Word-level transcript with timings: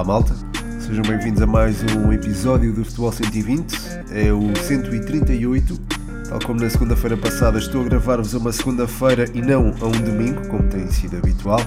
Olá 0.00 0.06
malta, 0.14 0.34
sejam 0.80 1.02
bem-vindos 1.02 1.42
a 1.42 1.46
mais 1.46 1.82
um 1.94 2.10
episódio 2.10 2.72
do 2.72 2.82
Futebol 2.86 3.12
120, 3.12 3.76
é 4.10 4.32
o 4.32 4.56
138. 4.56 5.78
Tal 6.26 6.38
como 6.38 6.58
na 6.58 6.70
segunda-feira 6.70 7.18
passada, 7.18 7.58
estou 7.58 7.82
a 7.82 7.84
gravar-vos 7.84 8.34
a 8.34 8.38
uma 8.38 8.50
segunda-feira 8.50 9.26
e 9.34 9.42
não 9.42 9.74
a 9.78 9.84
um 9.84 10.02
domingo, 10.02 10.48
como 10.48 10.66
tem 10.70 10.90
sido 10.90 11.18
habitual. 11.18 11.60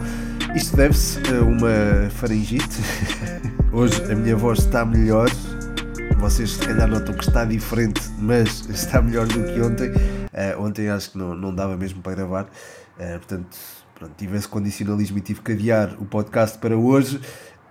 Isto 0.55 0.75
deve-se 0.75 1.19
a 1.31 1.43
uma 1.43 2.09
faringite. 2.09 2.79
Hoje 3.71 4.01
a 4.11 4.15
minha 4.15 4.35
voz 4.35 4.57
está 4.57 4.83
melhor, 4.83 5.29
vocês 6.17 6.53
se 6.53 6.59
calhar 6.65 6.87
notam 6.87 7.13
que 7.13 7.23
está 7.23 7.45
diferente, 7.45 8.01
mas 8.17 8.67
está 8.67 8.99
melhor 8.99 9.27
do 9.27 9.43
que 9.43 9.61
ontem. 9.61 9.91
Uh, 9.91 10.59
ontem 10.59 10.89
acho 10.89 11.11
que 11.11 11.19
não, 11.19 11.35
não 11.35 11.53
dava 11.53 11.77
mesmo 11.77 12.01
para 12.01 12.15
gravar, 12.15 12.45
uh, 12.45 13.19
portanto, 13.19 13.55
pronto, 13.93 14.13
tive 14.17 14.37
esse 14.37 14.47
condicionalismo 14.47 15.19
e 15.19 15.21
tive 15.21 15.41
que 15.41 15.51
adiar 15.51 15.95
o 15.99 16.05
podcast 16.05 16.57
para 16.57 16.75
hoje. 16.75 17.21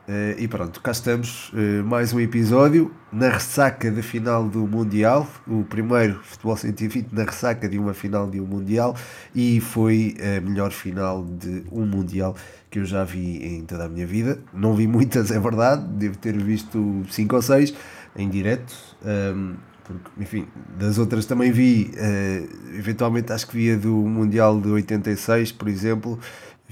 Uh, 0.08 0.34
e 0.36 0.48
pronto, 0.48 0.80
cá 0.80 0.90
estamos, 0.90 1.52
mais 1.84 2.12
um 2.12 2.18
episódio 2.18 2.92
na 3.12 3.28
ressaca 3.28 3.88
da 3.88 4.02
final 4.02 4.48
do 4.48 4.66
Mundial, 4.66 5.28
o 5.46 5.62
primeiro 5.62 6.18
futebol 6.24 6.56
120 6.56 7.12
na 7.12 7.22
ressaca 7.22 7.68
de 7.68 7.78
uma 7.78 7.94
final 7.94 8.28
de 8.28 8.40
um 8.40 8.44
Mundial 8.44 8.96
e 9.32 9.60
foi 9.60 10.16
a 10.18 10.40
melhor 10.40 10.72
final 10.72 11.24
de 11.24 11.62
um 11.70 11.86
Mundial 11.86 12.34
que 12.68 12.80
eu 12.80 12.84
já 12.84 13.04
vi 13.04 13.46
em 13.46 13.64
toda 13.64 13.84
a 13.84 13.88
minha 13.88 14.06
vida. 14.06 14.40
Não 14.52 14.74
vi 14.74 14.88
muitas, 14.88 15.30
é 15.30 15.38
verdade, 15.38 15.86
devo 15.92 16.18
ter 16.18 16.36
visto 16.36 17.04
5 17.08 17.36
ou 17.36 17.42
6 17.42 17.74
em 18.16 18.28
direto. 18.28 18.74
Um, 19.04 19.54
porque, 19.84 20.22
enfim, 20.22 20.46
das 20.78 20.96
outras 20.96 21.26
também 21.26 21.52
vi, 21.52 21.90
uh, 21.94 22.76
eventualmente 22.76 23.32
acho 23.32 23.46
que 23.46 23.56
vi 23.56 23.72
a 23.72 23.76
do 23.76 23.92
Mundial 23.92 24.60
de 24.60 24.68
86, 24.68 25.52
por 25.52 25.68
exemplo, 25.68 26.18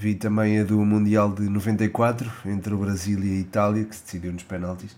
vi 0.01 0.15
também 0.15 0.59
a 0.59 0.63
do 0.63 0.83
Mundial 0.83 1.31
de 1.31 1.43
94, 1.43 2.27
entre 2.47 2.73
o 2.73 2.77
Brasil 2.77 3.23
e 3.23 3.37
a 3.37 3.39
Itália, 3.39 3.83
que 3.85 3.95
se 3.95 4.03
decidiu 4.03 4.33
nos 4.33 4.41
penaltis, 4.41 4.95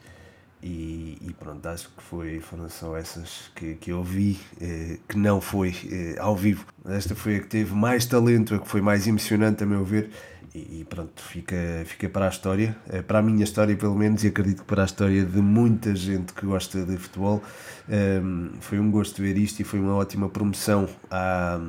e, 0.61 1.17
e 1.19 1.33
pronto, 1.37 1.67
acho 1.67 1.89
que 1.89 2.01
foi, 2.01 2.39
foram 2.39 2.69
só 2.69 2.95
essas 2.95 3.51
que, 3.53 3.75
que 3.75 3.91
eu 3.91 4.01
vi, 4.01 4.39
uh, 4.61 4.97
que 5.05 5.17
não 5.17 5.41
foi 5.41 5.71
uh, 5.71 6.21
ao 6.21 6.37
vivo. 6.37 6.65
Esta 6.85 7.13
foi 7.15 7.35
a 7.35 7.39
que 7.41 7.47
teve 7.47 7.75
mais 7.75 8.05
talento, 8.05 8.55
a 8.55 8.59
que 8.59 8.67
foi 8.67 8.79
mais 8.79 9.05
emocionante, 9.05 9.61
a 9.61 9.65
meu 9.65 9.83
ver, 9.83 10.09
e, 10.55 10.85
pronto, 10.87 11.21
fica, 11.21 11.57
fica 11.83 12.07
para 12.07 12.27
a 12.27 12.29
história, 12.29 12.73
é 12.88 13.01
para 13.01 13.19
a 13.19 13.21
minha 13.21 13.43
história 13.43 13.75
pelo 13.75 13.95
menos, 13.95 14.23
e 14.23 14.27
acredito 14.27 14.59
que 14.61 14.67
para 14.67 14.83
a 14.83 14.85
história 14.85 15.25
de 15.25 15.41
muita 15.41 15.93
gente 15.93 16.31
que 16.31 16.45
gosta 16.45 16.85
de 16.85 16.95
futebol. 16.95 17.43
Ehm, 17.89 18.51
foi 18.61 18.79
um 18.79 18.89
gosto 18.89 19.21
ver 19.21 19.35
isto 19.35 19.59
e 19.59 19.63
foi 19.63 19.79
uma 19.79 19.95
ótima 19.95 20.29
promoção 20.29 20.88
à, 21.11 21.59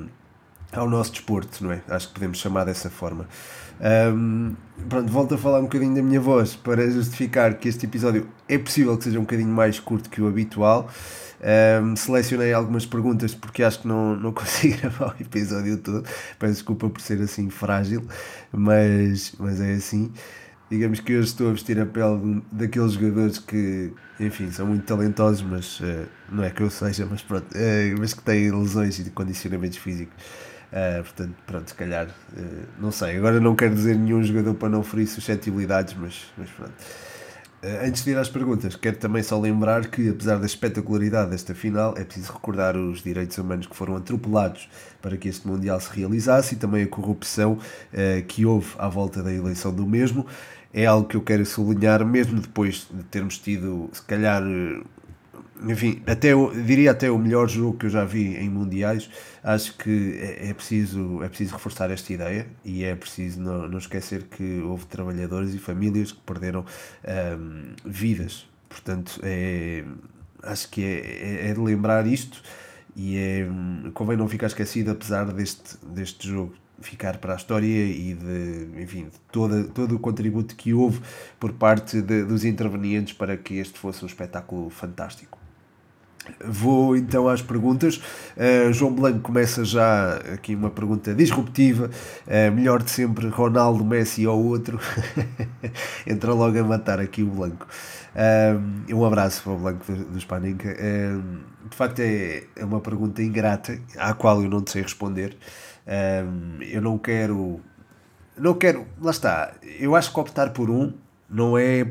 ao 0.74 0.88
nosso 0.88 1.12
desporto, 1.12 1.62
não 1.62 1.72
é? 1.72 1.82
Acho 1.88 2.08
que 2.08 2.14
podemos 2.14 2.38
chamar 2.38 2.64
dessa 2.64 2.90
forma. 2.90 3.26
Um, 3.80 4.54
pronto, 4.88 5.10
volto 5.10 5.34
a 5.34 5.38
falar 5.38 5.58
um 5.58 5.64
bocadinho 5.64 5.94
da 5.94 6.02
minha 6.02 6.20
voz 6.20 6.54
para 6.54 6.88
justificar 6.90 7.54
que 7.54 7.68
este 7.68 7.86
episódio 7.86 8.28
é 8.48 8.56
possível 8.56 8.96
que 8.96 9.04
seja 9.04 9.18
um 9.18 9.22
bocadinho 9.22 9.48
mais 9.48 9.80
curto 9.80 10.08
que 10.08 10.20
o 10.20 10.28
habitual. 10.28 10.88
Um, 11.82 11.94
selecionei 11.94 12.54
algumas 12.54 12.86
perguntas 12.86 13.34
porque 13.34 13.62
acho 13.62 13.80
que 13.82 13.88
não, 13.88 14.16
não 14.16 14.32
consigo 14.34 14.78
gravar 14.78 15.14
o 15.18 15.22
episódio 15.22 15.76
todo. 15.78 16.04
Peço 16.38 16.54
desculpa 16.54 16.88
por 16.88 17.00
ser 17.00 17.20
assim 17.20 17.50
frágil, 17.50 18.02
mas, 18.52 19.34
mas 19.38 19.60
é 19.60 19.74
assim. 19.74 20.12
Digamos 20.70 21.00
que 21.00 21.14
hoje 21.14 21.28
estou 21.28 21.50
a 21.50 21.52
vestir 21.52 21.78
a 21.78 21.84
pele 21.84 22.42
daqueles 22.50 22.92
jogadores 22.94 23.38
que, 23.38 23.92
enfim, 24.18 24.50
são 24.50 24.66
muito 24.66 24.84
talentosos, 24.86 25.42
mas 25.42 25.78
uh, 25.80 26.06
não 26.32 26.42
é 26.42 26.50
que 26.50 26.62
eu 26.62 26.70
seja, 26.70 27.06
mas 27.08 27.20
pronto, 27.20 27.46
uh, 27.54 27.98
mas 27.98 28.14
que 28.14 28.22
têm 28.22 28.50
lesões 28.50 28.98
e 28.98 29.10
condicionamentos 29.10 29.76
físicos. 29.76 30.16
Uh, 30.74 31.04
portanto, 31.04 31.34
pronto, 31.46 31.68
se 31.68 31.74
calhar, 31.74 32.08
não 32.80 32.90
sei. 32.90 33.16
Agora 33.16 33.38
não 33.38 33.54
quero 33.54 33.74
dizer 33.76 33.96
nenhum 33.96 34.20
jogador 34.24 34.54
para 34.54 34.68
não 34.68 34.82
ferir 34.82 35.06
suscetibilidades, 35.06 35.94
mas, 35.94 36.24
mas 36.36 36.50
pronto. 36.50 36.74
Eh, 37.64 37.86
antes 37.86 38.04
de 38.04 38.10
ir 38.10 38.18
às 38.18 38.28
perguntas, 38.28 38.76
quero 38.76 38.98
também 38.98 39.22
só 39.22 39.40
lembrar 39.40 39.86
que, 39.86 40.10
apesar 40.10 40.36
da 40.36 40.44
espetacularidade 40.44 41.30
desta 41.30 41.54
final, 41.54 41.94
é 41.96 42.04
preciso 42.04 42.34
recordar 42.34 42.76
os 42.76 43.02
direitos 43.02 43.38
humanos 43.38 43.66
que 43.66 43.74
foram 43.74 43.96
atropelados 43.96 44.68
para 45.00 45.16
que 45.16 45.28
este 45.28 45.48
Mundial 45.48 45.80
se 45.80 45.88
realizasse 45.90 46.54
e 46.54 46.58
também 46.58 46.84
a 46.84 46.86
corrupção 46.86 47.52
uh, 47.54 48.22
que 48.28 48.44
houve 48.44 48.74
à 48.78 48.86
volta 48.86 49.22
da 49.22 49.32
eleição 49.32 49.72
do 49.72 49.86
mesmo. 49.86 50.26
É 50.74 50.84
algo 50.84 51.08
que 51.08 51.16
eu 51.16 51.22
quero 51.22 51.46
sublinhar, 51.46 52.04
mesmo 52.04 52.38
depois 52.38 52.86
de 52.92 53.02
termos 53.04 53.38
tido, 53.38 53.88
se 53.94 54.02
calhar, 54.02 54.42
enfim, 55.62 56.02
até 56.06 56.30
diria 56.64 56.90
até 56.90 57.10
o 57.10 57.18
melhor 57.18 57.48
jogo 57.48 57.78
que 57.78 57.86
eu 57.86 57.90
já 57.90 58.04
vi 58.04 58.36
em 58.36 58.48
mundiais. 58.48 59.08
Acho 59.42 59.76
que 59.76 60.18
é, 60.20 60.50
é, 60.50 60.54
preciso, 60.54 61.22
é 61.22 61.28
preciso 61.28 61.54
reforçar 61.54 61.90
esta 61.90 62.12
ideia 62.12 62.46
e 62.64 62.84
é 62.84 62.94
preciso 62.94 63.40
não, 63.40 63.68
não 63.68 63.78
esquecer 63.78 64.24
que 64.24 64.60
houve 64.60 64.86
trabalhadores 64.86 65.54
e 65.54 65.58
famílias 65.58 66.12
que 66.12 66.20
perderam 66.20 66.64
um, 67.38 67.74
vidas. 67.84 68.46
Portanto, 68.68 69.20
é, 69.22 69.84
acho 70.42 70.68
que 70.70 70.82
é, 70.82 71.46
é, 71.46 71.50
é 71.50 71.54
de 71.54 71.60
lembrar 71.60 72.06
isto 72.06 72.42
e 72.96 73.16
é, 73.16 73.46
convém 73.92 74.16
não 74.16 74.28
ficar 74.28 74.46
esquecido, 74.46 74.90
apesar 74.90 75.26
deste, 75.32 75.76
deste 75.86 76.28
jogo 76.28 76.54
ficar 76.80 77.18
para 77.18 77.34
a 77.34 77.36
história 77.36 77.66
e 77.66 78.14
de, 78.14 78.82
enfim, 78.82 79.04
de 79.04 79.18
toda, 79.32 79.64
todo 79.64 79.94
o 79.94 79.98
contributo 79.98 80.54
que 80.54 80.74
houve 80.74 81.00
por 81.38 81.52
parte 81.52 82.02
de, 82.02 82.24
dos 82.24 82.44
intervenientes 82.44 83.14
para 83.14 83.36
que 83.36 83.54
este 83.54 83.78
fosse 83.78 84.04
um 84.04 84.06
espetáculo 84.06 84.68
fantástico. 84.70 85.43
Vou 86.44 86.96
então 86.96 87.28
às 87.28 87.42
perguntas. 87.42 88.00
Uh, 88.36 88.72
João 88.72 88.92
Blanco 88.92 89.20
começa 89.20 89.64
já 89.64 90.16
aqui 90.32 90.54
uma 90.54 90.70
pergunta 90.70 91.14
disruptiva. 91.14 91.90
Uh, 92.26 92.52
melhor 92.52 92.82
de 92.82 92.90
sempre, 92.90 93.28
Ronaldo, 93.28 93.84
Messi 93.84 94.26
ou 94.26 94.44
outro? 94.44 94.78
Entra 96.06 96.32
logo 96.32 96.58
a 96.58 96.64
matar 96.64 97.00
aqui 97.00 97.22
o 97.22 97.26
Blanco. 97.26 97.66
Uh, 98.14 98.94
um 98.94 99.04
abraço 99.04 99.42
para 99.42 99.52
o 99.52 99.58
Blanco 99.58 99.92
do, 99.92 100.20
Spaninca. 100.20 100.68
de 100.68 101.76
facto, 101.76 102.00
é, 102.00 102.44
é 102.56 102.64
uma 102.64 102.80
pergunta 102.80 103.22
ingrata 103.22 103.78
à 103.98 104.14
qual 104.14 104.42
eu 104.42 104.48
não 104.48 104.64
sei 104.66 104.82
responder. 104.82 105.36
eu 106.60 106.80
não 106.80 106.98
quero. 106.98 107.60
Não 108.36 108.54
quero. 108.54 108.86
Lá 109.00 109.10
está. 109.10 109.52
Eu 109.78 109.94
acho 109.94 110.12
que 110.12 110.20
optar 110.20 110.50
por 110.50 110.70
um 110.70 110.92
não 111.28 111.58
é 111.58 111.84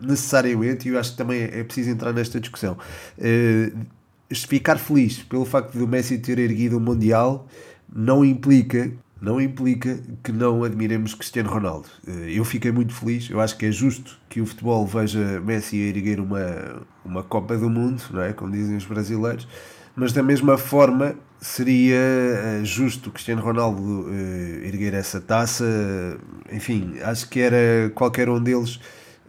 necessariamente, 0.00 0.88
e 0.88 0.92
eu 0.92 0.98
acho 0.98 1.12
que 1.12 1.16
também 1.16 1.42
é 1.42 1.62
preciso 1.62 1.90
entrar 1.90 2.12
nesta 2.12 2.40
discussão, 2.40 2.76
uh, 3.18 3.86
ficar 4.34 4.78
feliz 4.78 5.18
pelo 5.18 5.44
facto 5.44 5.76
de 5.76 5.82
o 5.82 5.88
Messi 5.88 6.18
ter 6.18 6.38
erguido 6.38 6.76
o 6.78 6.80
Mundial 6.80 7.48
não 7.92 8.24
implica 8.24 8.92
não 9.20 9.38
implica 9.40 10.00
que 10.22 10.32
não 10.32 10.64
admiremos 10.64 11.14
Cristiano 11.14 11.50
Ronaldo. 11.50 11.88
Eh, 12.06 12.38
eu 12.38 12.44
fiquei 12.44 12.72
muito 12.72 12.94
feliz, 12.94 13.28
eu 13.28 13.38
acho 13.38 13.56
que 13.58 13.66
é 13.66 13.70
justo 13.70 14.18
que 14.30 14.40
o 14.40 14.46
futebol 14.46 14.86
veja 14.86 15.40
Messi 15.40 15.76
erguer 15.76 16.18
uma, 16.20 16.86
uma 17.04 17.22
Copa 17.22 17.56
do 17.56 17.68
Mundo, 17.68 18.02
não 18.12 18.22
é? 18.22 18.32
como 18.32 18.50
dizem 18.50 18.76
os 18.76 18.86
brasileiros, 18.86 19.46
mas 19.94 20.12
da 20.12 20.22
mesma 20.22 20.56
forma 20.56 21.14
seria 21.38 21.96
eh, 21.96 22.60
justo 22.64 23.10
Cristiano 23.10 23.42
Ronaldo 23.42 24.06
erguer 24.64 24.94
essa 24.94 25.20
taça, 25.20 25.66
enfim, 26.50 26.94
acho 27.02 27.28
que 27.28 27.40
era 27.40 27.90
qualquer 27.94 28.28
um 28.30 28.42
deles 28.42 28.80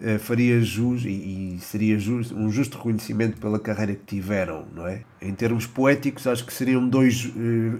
eh, 0.03 0.17
faria 0.17 0.59
jus 0.62 1.03
e, 1.06 1.09
e 1.56 1.59
seria 1.59 2.00
just, 2.00 2.31
um 2.31 2.50
justo 2.50 2.78
reconhecimento 2.78 3.38
pela 3.39 3.59
carreira 3.59 3.94
que 3.94 4.03
tiveram, 4.16 4.66
não 4.75 4.88
é? 4.88 5.03
Em 5.22 5.34
termos 5.34 5.67
poéticos, 5.67 6.25
acho 6.25 6.44
que 6.44 6.51
seriam 6.51 6.88
dois, 6.88 7.25
uh, 7.25 7.79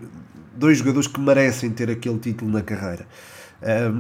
dois 0.56 0.78
jogadores 0.78 1.08
que 1.08 1.20
merecem 1.20 1.72
ter 1.72 1.90
aquele 1.90 2.20
título 2.20 2.52
na 2.52 2.62
carreira. 2.62 3.08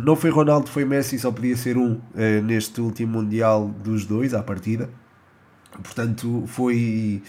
Não 0.03 0.15
foi 0.15 0.31
Ronaldo, 0.31 0.71
foi 0.71 0.83
Messi, 0.85 1.19
só 1.19 1.31
podia 1.31 1.55
ser 1.55 1.77
um 1.77 2.01
neste 2.43 2.81
último 2.81 3.21
Mundial 3.21 3.67
dos 3.67 4.05
dois, 4.05 4.33
à 4.33 4.41
partida. 4.41 4.89
Portanto, 5.83 6.45
foi 6.47 7.21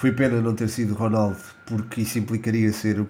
foi 0.00 0.12
pena 0.12 0.40
não 0.40 0.54
ter 0.54 0.70
sido 0.70 0.94
Ronaldo, 0.94 1.36
porque 1.66 2.00
isso 2.00 2.18
implicaria 2.18 2.72
ser 2.72 3.04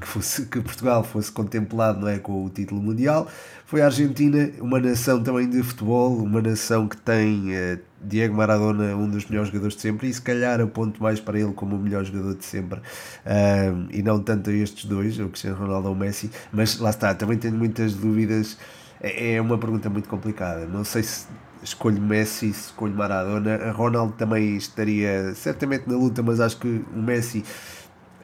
que, 0.00 0.06
fosse, 0.06 0.46
que 0.46 0.58
Portugal 0.62 1.04
fosse 1.04 1.30
contemplado 1.30 2.00
não 2.00 2.08
é, 2.08 2.18
com 2.18 2.42
o 2.42 2.48
título 2.48 2.80
mundial. 2.80 3.28
Foi 3.66 3.82
a 3.82 3.84
Argentina, 3.84 4.50
uma 4.58 4.80
nação 4.80 5.22
também 5.22 5.50
de 5.50 5.62
futebol, 5.62 6.16
uma 6.16 6.40
nação 6.40 6.88
que 6.88 6.96
tem 6.96 7.50
uh, 7.50 7.78
Diego 8.02 8.34
Maradona, 8.34 8.96
um 8.96 9.06
dos 9.06 9.26
melhores 9.26 9.48
jogadores 9.50 9.76
de 9.76 9.82
sempre, 9.82 10.08
e 10.08 10.14
se 10.14 10.22
calhar 10.22 10.62
aponto 10.62 11.02
mais 11.02 11.20
para 11.20 11.38
ele 11.38 11.52
como 11.52 11.76
o 11.76 11.78
melhor 11.78 12.06
jogador 12.06 12.34
de 12.34 12.44
sempre, 12.46 12.78
uh, 12.78 13.88
e 13.90 14.02
não 14.02 14.18
tanto 14.18 14.48
a 14.48 14.52
estes 14.54 14.86
dois, 14.86 15.18
o 15.18 15.28
Cristiano 15.28 15.58
Ronaldo 15.58 15.88
ou 15.88 15.94
o 15.94 15.98
Messi, 15.98 16.30
mas 16.50 16.78
lá 16.78 16.88
está, 16.88 17.14
também 17.14 17.36
tenho 17.36 17.54
muitas 17.54 17.92
dúvidas. 17.92 18.56
É, 18.98 19.34
é 19.34 19.40
uma 19.42 19.58
pergunta 19.58 19.90
muito 19.90 20.08
complicada. 20.08 20.64
Não 20.64 20.84
sei 20.84 21.02
se 21.02 21.26
escolho 21.62 22.00
Messi, 22.00 22.50
escolho 22.50 22.94
Maradona. 22.94 23.72
Ronaldo 23.72 24.14
também 24.14 24.56
estaria 24.56 25.34
certamente 25.34 25.88
na 25.88 25.96
luta, 25.96 26.22
mas 26.22 26.40
acho 26.40 26.58
que 26.58 26.84
o 26.94 27.02
Messi, 27.02 27.44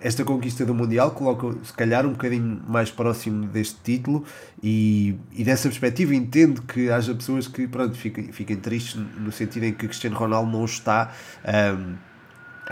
esta 0.00 0.24
conquista 0.24 0.64
do 0.64 0.74
Mundial, 0.74 1.10
coloca 1.10 1.56
se 1.62 1.72
calhar 1.72 2.06
um 2.06 2.12
bocadinho 2.12 2.62
mais 2.68 2.90
próximo 2.90 3.46
deste 3.46 3.76
título 3.82 4.24
e, 4.62 5.16
e 5.32 5.44
dessa 5.44 5.68
perspectiva 5.68 6.14
entendo 6.14 6.62
que 6.62 6.90
haja 6.90 7.14
pessoas 7.14 7.48
que 7.48 7.66
pronto, 7.66 7.96
fiquem, 7.96 8.32
fiquem 8.32 8.56
tristes 8.56 8.96
no 9.18 9.32
sentido 9.32 9.64
em 9.64 9.72
que 9.72 9.86
Cristiano 9.86 10.16
Ronaldo 10.16 10.50
não 10.50 10.64
está. 10.64 11.12
Um, 11.44 11.94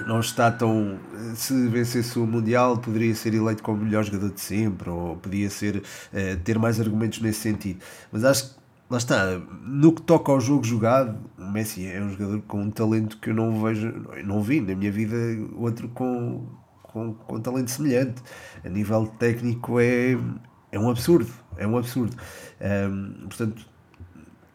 não 0.09 0.19
está 0.19 0.51
tão. 0.51 0.99
Se 1.37 1.69
vencesse 1.69 2.19
o 2.19 2.27
Mundial, 2.27 2.79
poderia 2.79 3.15
ser 3.15 3.33
eleito 3.33 3.63
como 3.63 3.81
o 3.81 3.85
melhor 3.85 4.03
jogador 4.03 4.31
de 4.31 4.41
sempre, 4.41 4.91
ou 4.91 5.17
podia 5.17 5.49
ser, 5.49 5.77
uh, 5.77 6.37
ter 6.43 6.59
mais 6.59 6.81
argumentos 6.81 7.21
nesse 7.21 7.41
sentido. 7.41 7.79
Mas 8.11 8.25
acho 8.25 8.49
que 8.49 8.64
lá 8.89 8.99
está, 8.99 9.39
no 9.63 9.93
que 9.93 10.03
toca 10.03 10.31
ao 10.31 10.41
jogo 10.41 10.65
jogado, 10.65 11.19
o 11.39 11.51
Messi 11.51 11.87
é 11.87 12.01
um 12.01 12.11
jogador 12.11 12.43
com 12.43 12.63
um 12.63 12.71
talento 12.71 13.19
que 13.19 13.31
eu 13.31 13.35
não 13.35 13.63
vejo, 13.63 13.93
não 14.25 14.43
vi 14.43 14.61
na 14.61 14.75
minha 14.75 14.93
vida 14.93 15.17
outro 15.57 15.89
com, 15.89 16.47
com, 16.83 17.15
com 17.15 17.41
talento 17.41 17.71
semelhante. 17.71 18.23
A 18.65 18.69
nível 18.69 19.07
técnico 19.19 19.81
é, 19.81 20.17
é 20.71 20.79
um 20.79 20.91
absurdo, 20.91 21.33
é 21.57 21.67
um 21.67 21.77
absurdo. 21.77 22.17
Um, 22.61 23.27
portanto, 23.27 23.74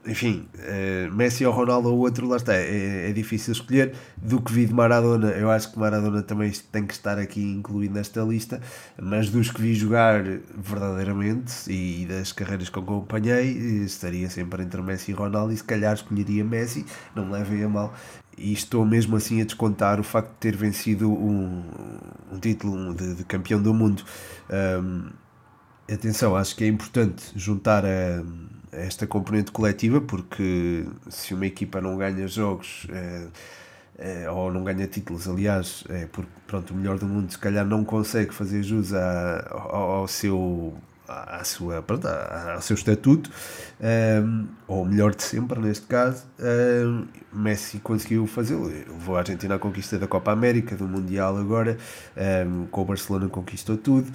enfim, 0.05 0.47
uh, 0.55 1.13
Messi 1.13 1.45
ou 1.45 1.53
Ronaldo 1.53 1.89
ou 1.89 1.99
outro, 1.99 2.27
lá 2.27 2.37
está, 2.37 2.53
é, 2.53 3.09
é, 3.09 3.13
difícil 3.13 3.51
escolher. 3.51 3.93
Do 4.17 4.41
que 4.41 4.51
vi 4.51 4.65
de 4.65 4.73
Maradona, 4.73 5.31
eu 5.31 5.51
acho 5.51 5.71
que 5.71 5.79
Maradona 5.79 6.23
também 6.23 6.51
tem 6.71 6.85
que 6.85 6.93
estar 6.93 7.17
aqui 7.17 7.41
incluído 7.41 7.93
nesta 7.93 8.21
lista, 8.21 8.61
mas 9.01 9.29
dos 9.29 9.51
que 9.51 9.61
vi 9.61 9.73
jogar 9.73 10.23
verdadeiramente 10.57 11.69
e, 11.69 12.05
das 12.05 12.31
carreiras 12.31 12.69
que 12.69 12.79
acompanhei, 12.79 13.51
estaria 13.83 14.29
sempre 14.29 14.63
entre 14.63 14.81
Messi 14.81 15.11
e 15.11 15.13
Ronaldo 15.13 15.53
e 15.53 15.57
se 15.57 15.63
calhar 15.63 15.93
escolheria 15.93 16.45
Messi, 16.45 16.85
não 17.13 17.25
me 17.25 17.33
levem 17.33 17.63
a 17.63 17.69
mal. 17.69 17.93
E 18.37 18.53
estou 18.53 18.85
mesmo 18.85 19.17
assim 19.17 19.41
a 19.41 19.43
descontar 19.43 19.99
o 19.99 20.03
facto 20.03 20.29
de 20.29 20.37
ter 20.37 20.55
vencido 20.55 21.11
um, 21.11 21.61
um 22.31 22.39
título 22.39 22.93
de, 22.93 23.15
de 23.15 23.25
campeão 23.25 23.61
do 23.61 23.73
mundo. 23.73 24.01
Um, 24.49 25.09
atenção, 25.93 26.37
acho 26.37 26.55
que 26.55 26.63
é 26.63 26.67
importante 26.67 27.33
juntar 27.35 27.83
a 27.85 28.23
esta 28.71 29.07
componente 29.07 29.51
coletiva, 29.51 30.01
porque 30.01 30.85
se 31.09 31.33
uma 31.33 31.45
equipa 31.45 31.81
não 31.81 31.97
ganha 31.97 32.27
jogos 32.27 32.87
é, 32.89 33.27
é, 33.97 34.31
ou 34.31 34.51
não 34.51 34.63
ganha 34.63 34.87
títulos, 34.87 35.27
aliás, 35.27 35.83
é 35.89 36.05
porque 36.07 36.31
pronto, 36.47 36.73
o 36.73 36.77
melhor 36.77 36.97
do 36.97 37.05
mundo 37.05 37.31
se 37.31 37.37
calhar 37.37 37.65
não 37.65 37.83
consegue 37.83 38.33
fazer 38.33 38.63
jus 38.63 38.93
ao, 38.93 39.75
ao 39.75 40.07
seu 40.07 40.73
à 41.09 41.43
sua, 41.43 41.81
pronto, 41.81 42.07
ao 42.07 42.61
seu 42.61 42.75
estatuto, 42.75 43.31
um, 44.23 44.47
ou 44.67 44.85
melhor 44.85 45.15
de 45.15 45.23
sempre 45.23 45.59
neste 45.59 45.87
caso, 45.87 46.23
um, 46.39 47.07
Messi 47.33 47.79
conseguiu 47.79 48.27
fazê-lo. 48.27 48.67
Levou 48.67 49.15
a 49.15 49.19
Argentina 49.19 49.55
à 49.55 49.59
conquista 49.59 49.97
da 49.97 50.07
Copa 50.07 50.31
América, 50.31 50.75
do 50.75 50.87
Mundial 50.87 51.35
agora, 51.37 51.77
um, 52.45 52.67
com 52.67 52.81
o 52.81 52.85
Barcelona 52.85 53.27
conquistou 53.27 53.75
tudo. 53.75 54.11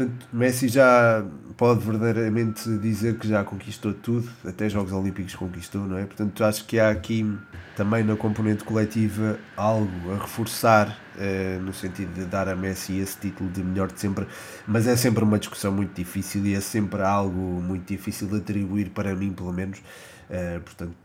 Portanto, 0.00 0.28
Messi 0.32 0.66
já 0.66 1.22
pode 1.58 1.84
verdadeiramente 1.84 2.70
dizer 2.78 3.18
que 3.18 3.28
já 3.28 3.44
conquistou 3.44 3.92
tudo, 3.92 4.26
até 4.46 4.66
Jogos 4.66 4.92
Olímpicos 4.94 5.34
conquistou, 5.34 5.82
não 5.86 5.98
é? 5.98 6.06
Portanto, 6.06 6.42
acho 6.42 6.64
que 6.64 6.80
há 6.80 6.88
aqui 6.88 7.38
também 7.76 8.02
na 8.02 8.16
componente 8.16 8.64
coletiva 8.64 9.38
algo 9.58 10.10
a 10.10 10.22
reforçar, 10.22 10.98
eh, 11.18 11.58
no 11.60 11.74
sentido 11.74 12.14
de 12.14 12.24
dar 12.24 12.48
a 12.48 12.56
Messi 12.56 12.98
esse 12.98 13.18
título 13.18 13.50
de 13.50 13.62
melhor 13.62 13.92
de 13.92 14.00
sempre, 14.00 14.26
mas 14.66 14.86
é 14.86 14.96
sempre 14.96 15.22
uma 15.22 15.38
discussão 15.38 15.70
muito 15.70 15.92
difícil 15.92 16.46
e 16.46 16.54
é 16.54 16.62
sempre 16.62 17.02
algo 17.02 17.38
muito 17.38 17.86
difícil 17.86 18.26
de 18.26 18.36
atribuir 18.38 18.88
para 18.88 19.14
mim, 19.14 19.34
pelo 19.34 19.52
menos. 19.52 19.82
Eh, 20.30 20.60
portanto, 20.60 20.96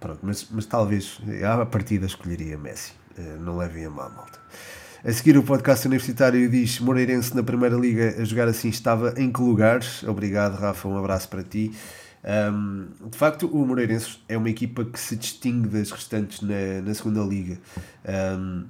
pronto, 0.00 0.18
mas, 0.24 0.48
mas 0.50 0.66
talvez 0.66 1.20
à 1.48 1.64
partida 1.64 2.06
escolheria 2.06 2.58
Messi, 2.58 2.94
eh, 3.16 3.36
não 3.38 3.58
levem 3.58 3.84
a 3.84 3.90
mal, 3.90 4.10
malta. 4.10 4.40
A 5.02 5.10
seguir, 5.14 5.38
o 5.38 5.42
podcast 5.42 5.86
universitário 5.86 6.46
diz 6.50 6.78
Moreirense 6.78 7.34
na 7.34 7.42
Primeira 7.42 7.74
Liga 7.74 8.16
a 8.18 8.24
jogar 8.24 8.48
assim 8.48 8.68
estava 8.68 9.14
em 9.16 9.32
que 9.32 9.40
lugares? 9.40 10.02
Obrigado, 10.02 10.56
Rafa, 10.56 10.86
um 10.86 10.98
abraço 10.98 11.26
para 11.26 11.42
ti. 11.42 11.72
Um, 12.22 12.86
de 13.10 13.16
facto, 13.16 13.46
o 13.46 13.64
Moreirense 13.64 14.18
é 14.28 14.36
uma 14.36 14.50
equipa 14.50 14.84
que 14.84 15.00
se 15.00 15.16
distingue 15.16 15.68
das 15.68 15.90
restantes 15.90 16.42
na, 16.42 16.82
na 16.84 16.92
Segunda 16.92 17.22
Liga. 17.22 17.58
Um, 18.38 18.66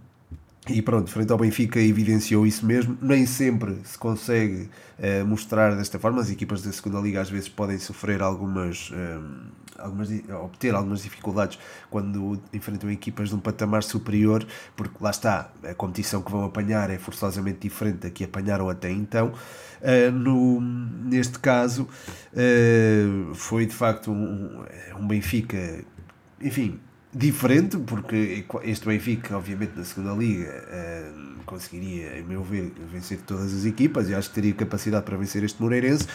e 0.73 0.83
pronto, 0.83 1.11
frente 1.11 1.33
ao 1.33 1.39
Benfica 1.39 1.81
evidenciou 1.81 2.47
isso 2.47 2.65
mesmo. 2.65 2.97
Nem 3.01 3.27
sempre 3.27 3.79
se 3.85 3.99
consegue 3.99 4.69
uh, 4.99 5.27
mostrar 5.27 5.75
desta 5.75 5.99
forma. 5.99 6.21
As 6.21 6.31
equipas 6.31 6.63
da 6.63 6.73
segunda 6.73 7.01
liga 7.01 7.21
às 7.21 7.31
vezes 7.31 7.49
podem 7.49 7.79
sofrer 7.79 8.23
algumas, 8.23 8.91
um, 8.91 9.49
algumas 9.79 10.11
obter 10.43 10.75
algumas 10.75 11.03
dificuldades 11.03 11.59
quando 11.91 12.41
enfrentam 12.53 12.91
equipas 12.91 13.31
de 13.31 13.35
um 13.35 13.39
patamar 13.39 13.83
superior, 13.83 14.47
porque 14.77 14.95
lá 15.01 15.11
está, 15.11 15.51
a 15.65 15.75
competição 15.75 16.23
que 16.23 16.31
vão 16.31 16.45
apanhar 16.45 16.91
é 16.91 16.99
forçosamente 16.99 17.61
diferente 17.61 17.99
da 17.99 18.11
que 18.11 18.25
apanharam 18.25 18.69
até 18.69 18.91
então. 18.91 19.33
Uh, 19.81 20.13
no, 20.13 20.61
neste 20.61 21.39
caso, 21.39 21.89
uh, 22.33 23.35
foi 23.35 23.67
de 23.67 23.75
facto 23.75 24.11
um, 24.11 24.65
um 24.99 25.07
Benfica, 25.07 25.85
enfim, 26.41 26.79
diferente, 27.13 27.77
porque 27.79 28.45
este 28.63 28.87
Benfica, 28.87 29.37
obviamente, 29.37 29.73
na 29.77 29.85
segunda 29.85 30.15
Liga 30.15 30.49
uh, 30.49 31.45
conseguiria, 31.45 32.21
a 32.21 32.23
meu 32.23 32.45
ver, 32.45 32.73
vencer 32.93 33.19
todas 33.27 33.53
as 33.53 33.65
equipas 33.65 34.09
e 34.09 34.15
acho 34.15 34.29
que 34.29 34.35
teria 34.37 34.55
capacidade 34.55 35.05
para 35.05 35.17
vencer 35.17 35.43
este 35.43 35.61
Moreirense. 35.61 36.07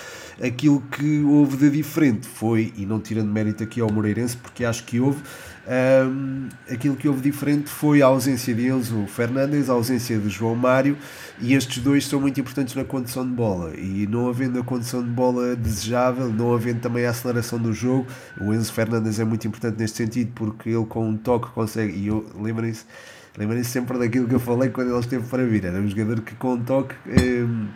Aquilo 0.42 0.82
que 0.82 1.22
houve 1.24 1.58
de 1.58 1.70
diferente 1.70 2.26
foi, 2.26 2.74
e 2.78 2.86
não 2.86 3.00
tirando 3.02 3.30
mérito 3.30 3.62
aqui 3.62 3.82
ao 3.82 3.92
Moreirense, 3.92 4.38
porque 4.38 4.64
acho 4.64 4.86
que 4.86 5.00
houve, 5.00 5.22
um, 5.68 6.48
aquilo 6.72 6.96
que 6.96 7.08
houve 7.08 7.22
diferente 7.22 7.70
foi 7.70 8.02
a 8.02 8.06
ausência 8.06 8.54
deles, 8.54 8.92
o 8.92 9.08
Fernandes, 9.08 9.70
a 9.70 9.74
ausência 9.74 10.18
de 10.18 10.30
João 10.30 10.56
Mário, 10.56 10.98
e 11.40 11.54
estes 11.54 11.82
dois 11.82 12.06
são 12.06 12.22
muito 12.22 12.40
importantes 12.40 12.76
na 12.76 12.84
condição 12.84 13.26
de 13.26 13.34
bola. 13.34 13.74
E 13.76 14.06
não 14.08 14.30
havendo 14.30 14.60
a 14.60 14.64
condição 14.64 15.04
de 15.04 15.10
bola 15.10 15.56
desejável, 15.56 16.32
não 16.32 16.54
havendo 16.54 16.82
também 16.82 17.06
a 17.06 17.10
aceleração 17.10 17.58
do 17.58 17.74
jogo, 17.74 18.06
o 18.40 18.54
Enzo 18.54 18.72
Fernandes 18.72 19.20
é 19.20 19.24
muito 19.24 19.48
importante 19.48 19.80
neste 19.80 19.98
sentido, 19.98 20.32
porque 20.36 20.70
ele 20.70 20.86
com 20.86 21.10
um 21.10 21.18
toque 21.18 21.50
consegue. 21.52 21.94
E 21.98 22.10
lembrem-se 22.40 22.86
lembrem 23.38 23.64
sempre 23.64 23.98
daquilo 23.98 24.28
que 24.28 24.36
eu 24.36 24.40
falei 24.40 24.70
quando 24.70 24.92
ele 24.92 25.00
esteve 25.00 25.26
para 25.28 25.44
vir. 25.46 25.66
Era 25.66 25.80
um 25.80 25.88
jogador 25.88 26.22
que 26.22 26.36
com 26.36 26.54
um 26.54 26.64
toque. 26.64 26.96
Um, 27.08 27.68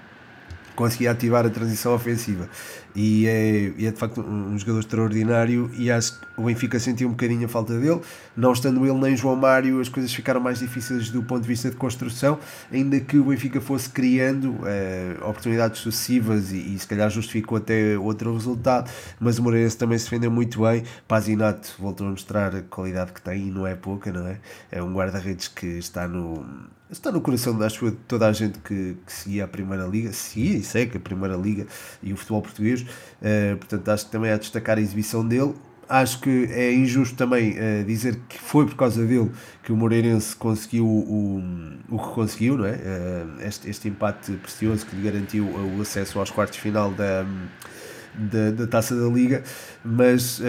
conseguia 0.79 1.11
ativar 1.11 1.45
a 1.45 1.49
transição 1.49 1.93
ofensiva. 1.93 2.47
E 2.95 3.27
é, 3.27 3.65
é 3.67 3.91
de 3.91 3.97
facto 3.97 4.21
um 4.21 4.57
jogador 4.57 4.79
extraordinário 4.79 5.69
e 5.77 5.91
acho 5.91 6.19
que 6.19 6.25
o 6.37 6.43
Benfica 6.43 6.79
sentiu 6.79 7.07
um 7.07 7.11
bocadinho 7.11 7.45
a 7.45 7.49
falta 7.49 7.77
dele. 7.77 8.01
Não 8.35 8.51
estando 8.53 8.85
ele 8.85 8.97
nem 8.97 9.15
João 9.15 9.35
Mário, 9.35 9.79
as 9.79 9.89
coisas 9.89 10.13
ficaram 10.13 10.39
mais 10.39 10.59
difíceis 10.59 11.09
do 11.09 11.21
ponto 11.21 11.41
de 11.41 11.47
vista 11.47 11.69
de 11.69 11.75
construção, 11.75 12.39
ainda 12.71 12.99
que 12.99 13.17
o 13.17 13.25
Benfica 13.25 13.61
fosse 13.61 13.89
criando 13.89 14.57
eh, 14.65 15.17
oportunidades 15.21 15.79
sucessivas 15.79 16.51
e, 16.51 16.75
e, 16.75 16.79
se 16.79 16.87
calhar 16.87 17.09
justificou 17.09 17.57
até 17.57 17.97
outro 17.97 18.33
resultado, 18.33 18.89
mas 19.19 19.37
o 19.37 19.43
Moreirense 19.43 19.77
também 19.77 19.97
se 19.97 20.05
defendeu 20.05 20.31
muito 20.31 20.61
bem. 20.61 20.83
Pazinato 21.07 21.75
voltou 21.77 22.07
a 22.07 22.11
mostrar 22.11 22.55
a 22.55 22.61
qualidade 22.61 23.11
que 23.11 23.21
tem 23.21 23.47
e 23.47 23.51
não 23.51 23.67
é 23.67 23.75
pouca, 23.75 24.11
não 24.11 24.25
é? 24.25 24.37
É 24.71 24.81
um 24.81 24.93
guarda-redes 24.93 25.47
que 25.47 25.67
está 25.67 26.07
no 26.07 26.45
está 26.91 27.11
no 27.11 27.21
coração 27.21 27.61
acho, 27.61 27.91
toda 28.07 28.27
a 28.27 28.33
gente 28.33 28.57
que, 28.59 28.97
que 29.05 29.13
seguia 29.13 29.45
a 29.45 29.47
Primeira 29.47 29.85
Liga, 29.85 30.11
seguia 30.11 30.57
e 30.57 30.63
segue 30.63 30.97
a 30.97 30.99
Primeira 30.99 31.35
Liga 31.35 31.67
e 32.01 32.11
o 32.11 32.17
futebol 32.17 32.41
português, 32.41 32.78
uh, 32.81 33.57
portanto 33.57 33.89
acho 33.89 34.05
que 34.05 34.11
também 34.11 34.31
é 34.31 34.33
a 34.33 34.37
destacar 34.37 34.77
a 34.77 34.81
exibição 34.81 35.27
dele. 35.27 35.53
Acho 35.87 36.19
que 36.21 36.45
é 36.51 36.71
injusto 36.71 37.15
também 37.15 37.53
uh, 37.53 37.83
dizer 37.83 38.19
que 38.29 38.37
foi 38.37 38.65
por 38.65 38.75
causa 38.75 39.03
dele 39.05 39.31
que 39.63 39.71
o 39.71 39.75
Moreirense 39.75 40.35
conseguiu 40.35 40.85
o, 40.85 41.43
o 41.89 41.97
que 41.97 42.13
conseguiu, 42.13 42.57
não 42.57 42.65
é? 42.65 42.73
Uh, 42.73 43.41
este, 43.41 43.69
este 43.69 43.87
empate 43.87 44.33
precioso 44.33 44.85
que 44.85 44.95
lhe 44.95 45.01
garantiu 45.01 45.45
o 45.45 45.81
acesso 45.81 46.19
aos 46.19 46.29
quartos 46.29 46.57
de 46.57 46.61
final 46.61 46.91
da, 46.91 47.25
da, 48.13 48.51
da 48.51 48.67
Taça 48.67 48.95
da 48.95 49.07
Liga, 49.07 49.43
mas 49.83 50.39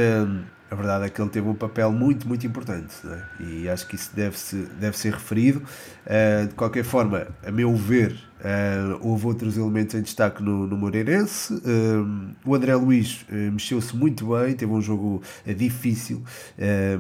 a 0.71 0.75
verdade 0.75 1.07
é 1.07 1.09
que 1.09 1.21
ele 1.21 1.31
teve 1.31 1.49
um 1.49 1.55
papel 1.55 1.91
muito, 1.91 2.29
muito 2.29 2.47
importante 2.47 2.95
é? 3.05 3.43
e 3.43 3.69
acho 3.69 3.87
que 3.89 3.97
isso 3.97 4.15
deve, 4.15 4.37
-se, 4.39 4.57
deve 4.79 4.97
ser 4.97 5.15
referido. 5.15 5.63
Uh, 6.07 6.47
de 6.47 6.55
qualquer 6.55 6.85
forma, 6.85 7.27
a 7.45 7.51
meu 7.51 7.75
ver, 7.75 8.17
Uh, 8.41 8.99
houve 9.07 9.27
outros 9.27 9.59
elementos 9.59 9.95
em 9.95 10.01
destaque 10.01 10.43
no, 10.43 10.67
no 10.67 10.77
Moreirense. 10.77 11.53
Uh, 11.55 12.35
o 12.45 12.55
André 12.55 12.75
Luiz 12.75 13.27
uh, 13.29 13.53
mexeu-se 13.53 13.95
muito 13.95 14.27
bem, 14.27 14.55
teve 14.55 14.73
um 14.73 14.81
jogo 14.81 15.23
difícil, 15.47 16.23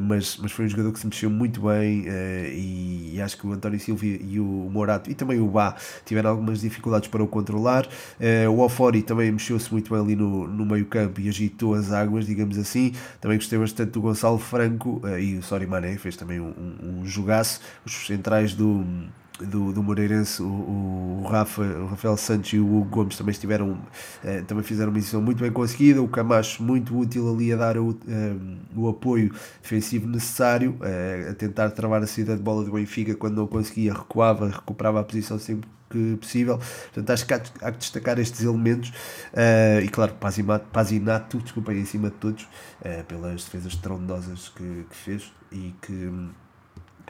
mas, 0.01 0.37
mas 0.37 0.53
foi 0.53 0.67
um 0.67 0.69
jogador 0.69 0.93
que 0.93 0.99
se 0.99 1.07
mexeu 1.07 1.31
muito 1.31 1.63
bem 1.63 2.05
e, 2.07 3.13
e, 3.15 3.23
acho 3.23 3.37
que 3.37 3.47
o 3.47 3.53
António 3.53 3.79
Silva 3.79 4.05
e 4.05 4.39
o 4.39 4.45
Morato 4.45 5.11
e 5.11 5.15
também 5.15 5.41
o 5.41 5.47
Bá 5.47 5.77
tiveram 6.05 6.31
algumas 6.31 6.61
dificuldades 6.61 7.09
para 7.09 7.23
o 7.23 7.27
controlar. 7.27 7.89
o 8.51 8.61
Ofori 8.61 9.03
também 9.03 9.31
mexeu-se 9.31 9.71
muito 9.73 9.91
bem 9.93 10.03
ali 10.03 10.17
no, 10.17 10.47
no 10.47 10.67
meio 10.67 10.87
campo 10.87 11.21
e 11.21 11.29
agitou 11.29 11.75
as 11.75 11.93
águas, 11.93 12.27
digamos 12.27 12.59
assim. 12.59 12.93
Também 13.21 13.39
gostei 13.39 13.59
bastante 13.59 13.93
do 13.93 14.01
Gonçalo 14.01 14.39
Franco 14.39 15.01
e 15.21 15.37
o 15.37 15.43
Sori 15.43 15.67
Mané 15.67 15.97
fez 15.97 16.17
também 16.17 16.41
um, 16.41 16.53
um, 16.83 17.01
um 17.01 17.07
jogaço. 17.07 17.61
Os 17.85 18.07
centrais 18.07 18.55
do 18.55 18.85
do, 19.45 19.73
do 19.73 19.83
Moreirense, 19.83 20.43
o, 20.43 20.47
o, 20.47 21.27
Rafa, 21.29 21.63
o 21.63 21.87
Rafael 21.87 22.17
Santos 22.17 22.53
e 22.53 22.59
o 22.59 22.65
Hugo 22.65 22.89
Gomes 22.89 23.17
também 23.17 23.33
estiveram, 23.33 23.79
eh, 24.25 24.43
também 24.43 24.63
fizeram 24.63 24.91
uma 24.91 24.99
edição 24.99 25.21
muito 25.21 25.41
bem 25.41 25.51
conseguida, 25.51 26.03
o 26.03 26.09
Camacho 26.09 26.63
muito 26.63 26.97
útil 26.97 27.33
ali 27.33 27.53
a 27.53 27.57
dar 27.57 27.79
o, 27.79 27.99
eh, 28.09 28.35
o 28.77 28.89
apoio 28.89 29.33
defensivo 29.63 30.07
necessário, 30.09 30.77
eh, 30.83 31.29
a 31.31 31.35
tentar 31.35 31.71
travar 31.71 32.03
a 32.03 32.07
saída 32.07 32.37
de 32.37 32.43
bola 32.43 32.65
do 32.65 32.73
Benfica 32.73 33.15
quando 33.15 33.37
não 33.37 33.47
conseguia, 33.47 33.93
recuava, 33.93 34.49
recuperava 34.49 35.01
a 35.01 35.05
posição 35.05 35.39
sempre 35.39 35.69
que 35.89 36.17
possível. 36.17 36.57
Portanto, 36.59 37.11
acho 37.11 37.27
que 37.27 37.35
há, 37.35 37.43
há 37.63 37.73
que 37.73 37.79
destacar 37.79 38.19
estes 38.21 38.45
elementos 38.45 38.93
e, 39.83 39.89
claro, 39.89 40.15
Pazinato, 40.15 40.67
Pazinato 40.67 41.39
desculpem, 41.39 41.81
em 41.81 41.85
cima 41.85 42.11
de 42.11 42.15
todos, 42.15 42.49
pelas 43.09 43.43
defesas 43.43 43.75
trondosas 43.75 44.51
que, 44.51 44.87
que 44.89 44.97
fez 44.97 45.33
e 45.51 45.75
que 45.83 46.09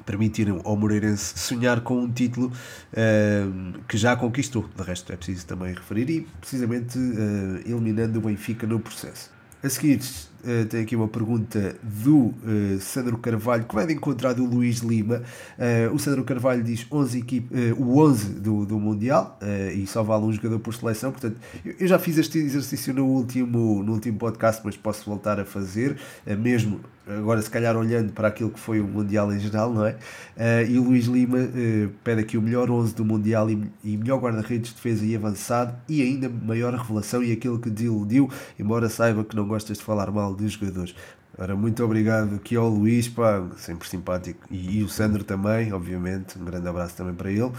permitiram 0.03 0.61
ao 0.65 0.77
Moreirense 0.77 1.39
sonhar 1.39 1.81
com 1.81 2.03
um 2.03 2.11
título 2.11 2.49
uh, 2.49 3.81
que 3.89 3.97
já 3.97 4.17
conquistou. 4.17 4.69
De 4.77 4.83
resto, 4.83 5.13
é 5.13 5.17
preciso 5.17 5.47
também 5.47 5.75
referir, 5.75 6.11
e 6.11 6.21
precisamente 6.41 6.99
uh, 6.99 7.61
eliminando 7.65 8.19
o 8.19 8.23
Benfica 8.23 8.67
no 8.67 8.81
processo. 8.81 9.31
A 9.63 9.69
seguir, 9.69 10.01
uh, 10.45 10.67
tem 10.67 10.83
aqui 10.83 10.97
uma 10.97 11.09
pergunta 11.09 11.77
do 11.83 12.17
uh, 12.17 12.35
Sandro 12.81 13.19
Carvalho, 13.19 13.65
que 13.65 13.75
vai 13.75 13.87
de 13.87 13.95
encontrar 13.95 14.33
do 14.33 14.45
Luís 14.45 14.79
Lima. 14.79 15.23
Uh, 15.59 15.95
o 15.95 15.99
Sandro 15.99 16.25
Carvalho 16.25 16.63
diz 16.63 16.87
11 16.91 17.19
equipe, 17.19 17.55
o 17.79 17.99
11 17.99 18.35
do, 18.35 18.67
do 18.67 18.79
Mundial 18.79 19.39
e 19.75 19.87
só 19.87 20.03
vale 20.03 20.25
um 20.25 20.33
jogador 20.33 20.59
por 20.59 20.75
seleção. 20.75 21.13
Portanto, 21.13 21.37
eu, 21.65 21.75
eu, 21.81 21.87
já 21.87 21.99
fiz 21.99 22.19
este 22.19 22.39
exercício 22.39 22.93
no 22.95 23.07
último, 23.07 23.83
no 23.83 23.93
último 23.93 24.19
podcast, 24.19 24.63
mas 24.65 24.77
posso 24.77 25.09
voltar 25.09 25.39
a 25.41 25.45
fazer, 25.45 25.97
mesmo 26.39 26.81
agora 27.19 27.41
se 27.43 27.51
calhar 27.51 27.77
olhando 27.77 28.13
para 28.13 28.29
aquilo 28.29 28.51
que 28.51 28.61
foi 28.61 28.81
o 28.81 28.85
Mundial 28.87 29.33
em 29.33 29.39
geral, 29.39 29.73
não 29.73 29.85
é? 29.85 29.93
Uh, 30.37 30.71
e 30.71 30.79
o 30.79 30.85
Luís 30.85 31.07
Lima 31.07 31.39
uh, 31.39 31.91
pede 32.05 32.21
aqui 32.21 32.37
o 32.37 32.43
melhor 32.43 32.71
11 32.71 32.95
do 32.95 33.05
Mundial 33.05 33.51
e, 33.51 33.71
e 33.83 33.97
melhor 33.97 34.21
guarda-redes, 34.21 34.73
defesa 34.73 35.05
e 35.05 35.17
avançado 35.17 35.75
e 35.89 36.03
ainda 36.03 36.29
maior 36.29 36.75
revelação 36.75 37.23
e 37.23 37.33
aquilo 37.33 37.59
que 37.59 37.71
te 37.71 37.85
iludiu, 37.85 38.31
embora 38.59 38.89
saiba 38.89 39.25
que 39.25 39.35
não 39.35 39.47
gostas 39.47 39.79
de 39.79 39.85
falar 39.85 40.11
mal 40.11 40.30
dos 40.35 40.53
jogadores. 40.53 40.95
Ora, 41.39 41.57
muito 41.57 41.83
obrigado 41.85 42.35
aqui 42.35 42.57
ao 42.57 42.69
Luís, 42.69 43.09
pá, 43.09 43.43
sempre 43.57 43.89
simpático, 43.89 44.47
e, 44.51 44.79
e 44.79 44.83
o 44.83 44.89
Sandro 44.89 45.25
também, 45.25 45.73
obviamente, 45.73 46.39
um 46.39 46.45
grande 46.45 46.69
abraço 46.69 46.97
também 46.97 47.15
para 47.15 47.31
ele. 47.31 47.51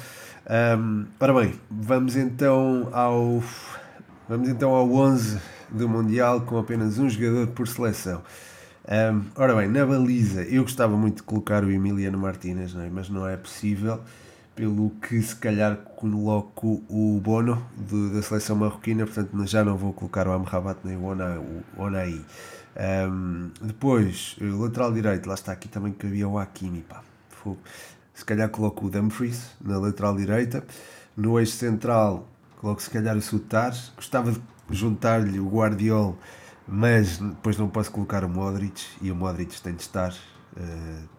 Um, 0.78 1.06
ora 1.20 1.34
bem, 1.34 1.54
vamos 1.70 2.16
então 2.16 2.90
ao 2.92 3.42
vamos 4.28 4.50
então 4.50 4.72
ao 4.72 4.92
11 4.92 5.40
do 5.70 5.88
Mundial 5.88 6.42
com 6.42 6.58
apenas 6.58 6.98
um 7.00 7.10
jogador 7.10 7.48
por 7.48 7.68
seleção. 7.68 8.22
Um, 8.88 9.24
ora 9.36 9.56
bem, 9.56 9.68
na 9.68 9.86
baliza 9.86 10.44
eu 10.44 10.64
gostava 10.64 10.98
muito 10.98 11.18
de 11.18 11.24
colocar 11.24 11.64
o 11.64 11.72
Emiliano 11.72 12.18
Martínez, 12.18 12.74
não 12.74 12.84
é? 12.84 12.90
mas 12.90 13.10
não 13.10 13.28
é 13.28 13.38
possível, 13.38 14.02
pelo 14.56 14.90
que 14.90 15.22
se 15.22 15.36
calhar 15.36 15.78
coloco 15.96 16.84
o 16.90 17.20
Bono 17.24 17.66
do, 17.78 18.14
da 18.14 18.22
seleção 18.22 18.56
marroquina, 18.56 19.06
portanto 19.06 19.48
já 19.48 19.64
não 19.64 19.78
vou 19.78 19.94
colocar 19.94 20.28
o 20.28 20.32
Amrabat 20.32 20.80
nem 20.84 20.98
o 20.98 21.06
Onaí. 21.78 22.22
Um, 22.76 23.52
depois, 23.62 24.36
o 24.40 24.64
lateral 24.64 24.94
direito, 24.94 25.28
lá 25.28 25.36
está 25.36 25.52
aqui 25.52 25.68
também 25.68 25.94
que 25.94 26.06
havia 26.08 26.28
o 26.28 26.38
Hakimi, 26.38 26.82
pá, 26.82 27.04
se 28.14 28.24
calhar 28.26 28.50
coloco 28.50 28.86
o 28.86 28.90
Dumfries 28.90 29.52
na 29.60 29.78
lateral 29.78 30.16
direita. 30.16 30.64
No 31.16 31.40
eixo 31.40 31.54
central, 31.54 32.28
coloco 32.58 32.82
se 32.82 32.90
calhar 32.90 33.18
o 33.18 33.22
Sutar. 33.22 33.74
Gostava 33.96 34.32
de 34.32 34.42
juntar-lhe 34.70 35.40
o 35.40 35.50
Guardiol 35.50 36.18
mas 36.68 37.18
depois 37.18 37.58
não 37.58 37.70
posso 37.70 37.92
colocar 37.92 38.24
o 38.24 38.30
Modric 38.30 38.82
e 39.02 39.12
o 39.12 39.16
Modric 39.16 39.62
tem 39.62 39.74
de 39.74 39.82
estar. 39.82 40.14
Uh, 40.56 41.10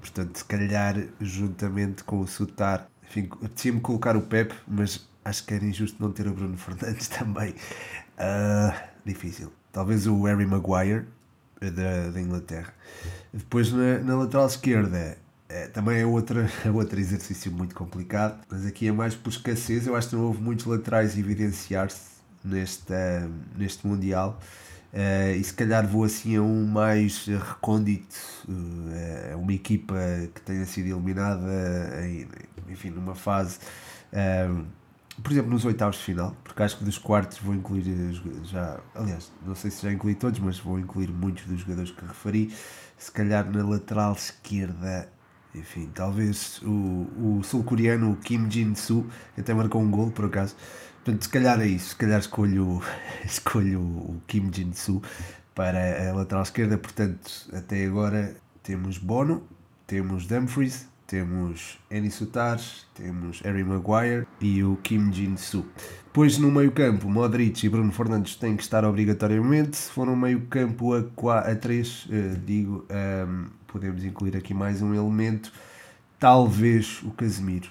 portanto, 0.00 0.36
se 0.36 0.44
calhar, 0.44 0.96
juntamente 1.20 2.04
com 2.04 2.20
o 2.20 2.26
Sutar, 2.26 2.88
enfim, 3.02 3.28
tinha-me 3.54 3.80
colocar 3.80 4.16
o 4.16 4.22
Pep, 4.22 4.54
mas 4.66 5.08
acho 5.24 5.44
que 5.46 5.54
era 5.54 5.64
injusto 5.64 5.96
não 6.02 6.12
ter 6.12 6.26
o 6.26 6.34
Bruno 6.34 6.58
Fernandes 6.58 7.08
também. 7.08 7.54
Uh, 8.18 8.74
difícil. 9.04 9.50
Talvez 9.78 10.08
o 10.08 10.24
Harry 10.24 10.44
Maguire 10.44 11.04
da, 11.60 12.10
da 12.10 12.20
Inglaterra. 12.20 12.74
Depois 13.32 13.72
na, 13.72 14.00
na 14.00 14.16
lateral 14.16 14.48
esquerda 14.48 15.16
é, 15.48 15.68
também 15.68 16.00
é 16.00 16.04
outra, 16.04 16.50
é 16.66 16.68
outro 16.68 16.98
exercício 16.98 17.52
muito 17.52 17.76
complicado, 17.76 18.40
mas 18.50 18.66
aqui 18.66 18.88
é 18.88 18.92
mais 18.92 19.14
por 19.14 19.30
escassez. 19.30 19.86
Eu 19.86 19.94
acho 19.94 20.08
que 20.08 20.16
não 20.16 20.24
houve 20.24 20.42
muitos 20.42 20.66
laterais 20.66 21.16
evidenciar-se 21.16 22.10
neste, 22.44 22.92
neste 23.56 23.86
Mundial. 23.86 24.40
Uh, 24.92 25.36
e 25.38 25.44
se 25.44 25.54
calhar 25.54 25.86
vou 25.86 26.02
assim 26.02 26.34
a 26.34 26.42
um 26.42 26.66
mais 26.66 27.26
recôndito, 27.26 28.16
uh, 28.48 29.38
uma 29.38 29.52
equipa 29.52 29.94
que 30.34 30.40
tenha 30.40 30.64
sido 30.64 30.86
eliminada, 30.88 31.46
em, 32.04 32.26
enfim, 32.68 32.90
numa 32.90 33.14
fase, 33.14 33.60
uh, 34.12 34.64
por 35.22 35.32
exemplo, 35.32 35.50
nos 35.50 35.64
oitavos 35.64 35.96
de 35.96 36.02
final, 36.02 36.36
porque 36.44 36.62
acho 36.62 36.78
que 36.78 36.84
dos 36.84 36.98
quartos 36.98 37.38
vou 37.38 37.54
incluir 37.54 37.84
já, 38.44 38.78
aliás, 38.94 39.32
não 39.46 39.54
sei 39.54 39.70
se 39.70 39.82
já 39.82 39.92
incluí 39.92 40.14
todos, 40.14 40.38
mas 40.40 40.58
vou 40.58 40.78
incluir 40.78 41.08
muitos 41.08 41.44
dos 41.44 41.60
jogadores 41.60 41.90
que 41.90 42.04
referi, 42.04 42.54
se 42.96 43.10
calhar 43.10 43.50
na 43.50 43.64
lateral 43.64 44.12
esquerda, 44.12 45.10
enfim, 45.54 45.90
talvez 45.94 46.60
o, 46.62 47.38
o 47.38 47.42
sul-coreano 47.42 48.16
Kim 48.16 48.50
Jin-soo, 48.50 49.06
até 49.36 49.52
marcou 49.54 49.82
um 49.82 49.90
gol 49.90 50.10
por 50.10 50.26
acaso, 50.26 50.54
Portanto, 51.08 51.22
se 51.22 51.28
calhar 51.30 51.58
é 51.62 51.66
isso. 51.66 51.88
Se 51.90 51.96
calhar 51.96 52.20
escolho, 52.20 52.82
escolho 53.24 53.80
o 53.80 54.20
Kim 54.26 54.50
Jin-soo 54.52 55.02
para 55.54 56.10
a 56.10 56.12
lateral 56.12 56.42
esquerda. 56.42 56.76
Portanto, 56.76 57.48
até 57.54 57.86
agora 57.86 58.36
temos 58.62 58.98
Bono, 58.98 59.48
temos 59.86 60.26
Dumfries, 60.26 60.86
temos 61.08 61.78
Annie 61.90 62.10
Sutar, 62.10 62.60
temos 62.94 63.40
Harry 63.40 63.64
Maguire 63.64 64.26
e 64.40 64.62
o 64.62 64.76
Kim 64.76 65.10
Jin-soo. 65.10 65.64
Depois 66.04 66.36
no 66.36 66.52
meio 66.52 66.70
campo, 66.70 67.08
Modric 67.08 67.64
e 67.64 67.68
Bruno 67.68 67.90
Fernandes 67.90 68.36
têm 68.36 68.54
que 68.54 68.62
estar 68.62 68.84
obrigatoriamente. 68.84 69.78
Se 69.78 69.90
for 69.90 70.06
um 70.06 70.14
meio 70.14 70.42
campo 70.42 70.94
a, 70.94 71.02
4, 71.02 71.50
a 71.50 71.56
3, 71.56 71.88
uh, 71.88 72.12
eh, 72.12 72.40
digo, 72.44 72.84
um, 72.90 72.94
ehm, 72.94 73.46
podemos 73.66 74.04
incluir 74.04 74.36
aqui 74.36 74.52
mais 74.52 74.82
um 74.82 74.94
elemento, 74.94 75.50
talvez 76.18 77.02
o 77.02 77.10
Casemiro 77.12 77.70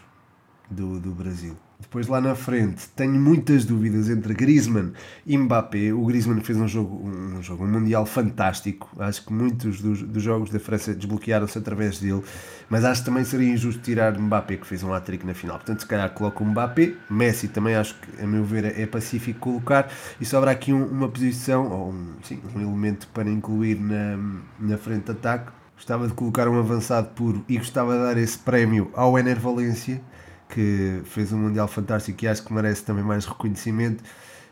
do, 0.70 1.00
do 1.00 1.12
Brasil. 1.12 1.56
Depois 1.80 2.08
lá 2.08 2.20
na 2.20 2.34
frente 2.34 2.90
tenho 2.96 3.14
muitas 3.14 3.64
dúvidas 3.64 4.10
entre 4.10 4.34
Griezmann 4.34 4.94
e 5.26 5.38
Mbappé. 5.38 5.94
O 5.94 6.06
Griezmann 6.06 6.42
fez 6.42 6.58
um 6.58 6.68
jogo, 6.68 7.08
um 7.08 7.42
jogo 7.42 7.66
um 7.66 7.68
mundial 7.68 8.04
fantástico. 8.04 8.90
Acho 8.98 9.24
que 9.24 9.32
muitos 9.32 9.80
dos, 9.80 10.02
dos 10.02 10.24
jogos 10.24 10.50
da 10.50 10.60
França 10.60 10.96
desbloquearam-se 10.96 11.56
através 11.56 12.00
dele. 12.00 12.24
Mas 12.68 12.84
acho 12.84 13.02
que 13.02 13.06
também 13.06 13.24
seria 13.24 13.54
injusto 13.54 13.80
tirar 13.82 14.18
Mbappé, 14.18 14.58
que 14.58 14.66
fez 14.66 14.82
um 14.82 14.92
hat-trick 14.92 15.24
na 15.24 15.36
final. 15.36 15.58
Portanto, 15.58 15.82
se 15.82 15.86
calhar 15.86 16.10
coloco 16.10 16.44
o 16.44 16.48
Mbappé. 16.48 16.94
Messi 17.12 17.48
também 17.48 17.76
acho 17.76 17.94
que, 17.96 18.24
a 18.24 18.26
meu 18.26 18.44
ver, 18.44 18.66
é 18.78 18.86
pacífico 18.88 19.40
colocar. 19.40 19.88
E 20.20 20.26
sobra 20.26 20.50
aqui 20.50 20.74
um, 20.74 20.84
uma 20.84 21.08
posição, 21.08 21.72
ou 21.72 21.92
um, 21.92 22.16
sim, 22.24 22.42
um 22.56 22.60
elemento 22.60 23.08
para 23.14 23.30
incluir 23.30 23.80
na, 23.80 24.18
na 24.60 24.78
frente 24.78 25.06
de 25.06 25.12
ataque. 25.12 25.52
Gostava 25.76 26.08
de 26.08 26.14
colocar 26.16 26.48
um 26.48 26.58
avançado 26.58 27.10
puro 27.10 27.46
e 27.48 27.60
gostava 27.60 27.94
de 27.94 28.00
dar 28.00 28.18
esse 28.18 28.40
prémio 28.40 28.90
ao 28.96 29.18
Ener 29.18 29.40
Valência 29.40 30.02
que 30.50 31.02
fez 31.06 31.32
um 31.32 31.38
Mundial 31.38 31.68
fantástico 31.68 32.24
e 32.24 32.28
acho 32.28 32.44
que 32.44 32.54
merece 32.54 32.84
também 32.84 33.04
mais 33.04 33.26
reconhecimento. 33.26 34.04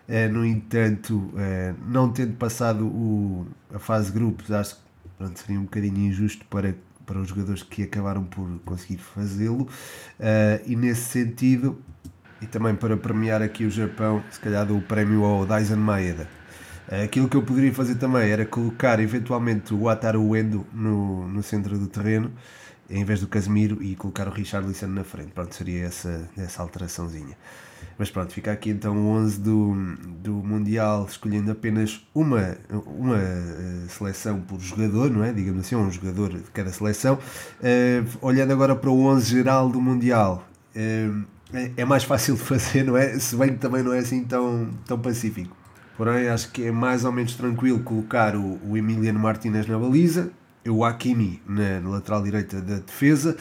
Uh, 0.08 0.32
no 0.32 0.46
entanto, 0.46 1.16
uh, 1.16 1.76
não 1.88 2.12
tendo 2.12 2.34
passado 2.34 2.86
o, 2.86 3.48
a 3.74 3.80
fase 3.80 4.12
grupos, 4.12 4.52
acho 4.52 4.76
que 4.76 4.82
pronto, 5.18 5.40
seria 5.40 5.60
um 5.60 5.64
bocadinho 5.64 5.98
injusto 5.98 6.46
para, 6.46 6.76
para 7.06 7.20
os 7.20 7.30
jogadores 7.30 7.64
que 7.64 7.84
acabaram 7.84 8.24
por 8.24 8.48
conseguir 8.66 8.98
fazê-lo. 8.98 9.64
Uh, 9.64 10.62
e 10.66 10.76
nesse 10.76 11.02
sentido, 11.02 11.82
e 12.42 12.46
também 12.46 12.76
para 12.76 12.96
premiar 12.96 13.42
aqui 13.42 13.66
o 13.66 13.72
Japão, 13.72 14.24
se 14.30 14.40
calhar 14.40 14.66
dou 14.66 14.78
o 14.78 14.82
prémio 14.82 15.24
ao 15.24 15.46
Dyson 15.46 15.78
Maeda. 15.78 16.28
Aquilo 17.04 17.28
que 17.28 17.36
eu 17.36 17.42
poderia 17.42 17.74
fazer 17.74 17.96
também 17.96 18.30
era 18.30 18.46
colocar 18.46 19.00
eventualmente 19.00 19.74
o 19.74 19.90
Ataru 19.90 20.36
Endo 20.36 20.68
no, 20.72 21.28
no 21.28 21.42
centro 21.42 21.80
do 21.80 21.88
terreno 21.88 22.32
em 22.90 23.04
vez 23.04 23.20
do 23.20 23.28
Casemiro 23.28 23.82
e 23.82 23.96
colocar 23.96 24.28
o 24.28 24.32
Richarlison 24.32 24.88
na 24.88 25.04
frente. 25.04 25.32
Pronto, 25.32 25.54
seria 25.56 25.86
essa, 25.86 26.30
essa 26.38 26.62
alteraçãozinha. 26.62 27.36
Mas 27.98 28.10
pronto, 28.10 28.34
fica 28.34 28.52
aqui 28.52 28.70
então 28.70 28.98
o 28.98 29.10
11 29.12 29.40
do, 29.40 29.74
do 30.22 30.34
Mundial, 30.34 31.06
escolhendo 31.10 31.52
apenas 31.52 32.06
uma, 32.14 32.58
uma 32.70 33.16
uh, 33.16 33.90
seleção 33.90 34.42
por 34.42 34.60
jogador, 34.60 35.10
não 35.10 35.24
é? 35.24 35.32
Digamos 35.32 35.66
assim, 35.66 35.76
um 35.76 35.90
jogador 35.90 36.34
de 36.34 36.52
cada 36.52 36.72
seleção. 36.72 37.16
Uh, 37.16 38.06
olhando 38.22 38.52
agora 38.52 38.76
para 38.76 38.90
o 38.90 39.06
11 39.06 39.26
geral 39.26 39.70
do 39.70 39.80
Mundial, 39.80 40.46
uh, 40.76 41.26
é 41.78 41.86
mais 41.86 42.04
fácil 42.04 42.36
de 42.36 42.42
fazer, 42.42 42.84
não 42.84 42.98
é? 42.98 43.18
Se 43.18 43.36
bem 43.36 43.54
que 43.54 43.60
também 43.60 43.82
não 43.82 43.94
é 43.94 44.00
assim 44.00 44.24
tão, 44.24 44.70
tão 44.86 45.00
pacífico. 45.00 45.56
Porém, 45.96 46.28
acho 46.28 46.52
que 46.52 46.66
é 46.66 46.72
mais 46.72 47.06
ou 47.06 47.12
menos 47.14 47.36
tranquilo 47.36 47.80
colocar 47.80 48.36
o, 48.36 48.60
o 48.68 48.76
Emiliano 48.76 49.20
Martinez 49.20 49.66
na 49.68 49.80
baliza, 49.80 50.32
o 50.70 50.84
Hakimi 50.84 51.42
na, 51.48 51.80
lateral 51.88 52.24
direita 52.24 52.62
da 52.62 52.76
defesa. 52.76 53.38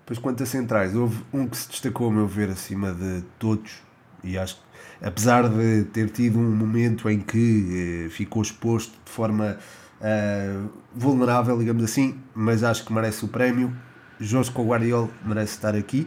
Depois, 0.00 0.18
quanto 0.18 0.42
a 0.42 0.46
centrais, 0.46 0.94
houve 0.94 1.22
um 1.32 1.46
que 1.46 1.56
se 1.56 1.68
destacou, 1.68 2.08
a 2.08 2.12
meu 2.12 2.26
ver, 2.26 2.48
acima 2.48 2.92
de 2.92 3.22
todos, 3.38 3.82
e 4.24 4.38
acho 4.38 4.56
que, 4.56 5.06
apesar 5.06 5.48
de 5.48 5.84
ter 5.84 6.08
tido 6.10 6.38
um 6.38 6.50
momento 6.50 7.08
em 7.10 7.20
que 7.20 8.06
eh, 8.06 8.10
ficou 8.10 8.42
exposto 8.42 8.92
de 9.04 9.10
forma 9.10 9.58
eh, 10.00 10.60
vulnerável, 10.94 11.58
digamos 11.58 11.84
assim, 11.84 12.18
mas 12.34 12.64
acho 12.64 12.84
que 12.84 12.92
merece 12.92 13.24
o 13.24 13.28
prémio. 13.28 13.72
Josco 14.18 14.64
Guardiola 14.64 15.08
merece 15.24 15.52
estar 15.52 15.76
aqui 15.76 16.06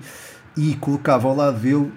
e 0.58 0.76
colocava 0.76 1.28
ao 1.30 1.36
lado 1.36 1.60
dele, 1.60 1.94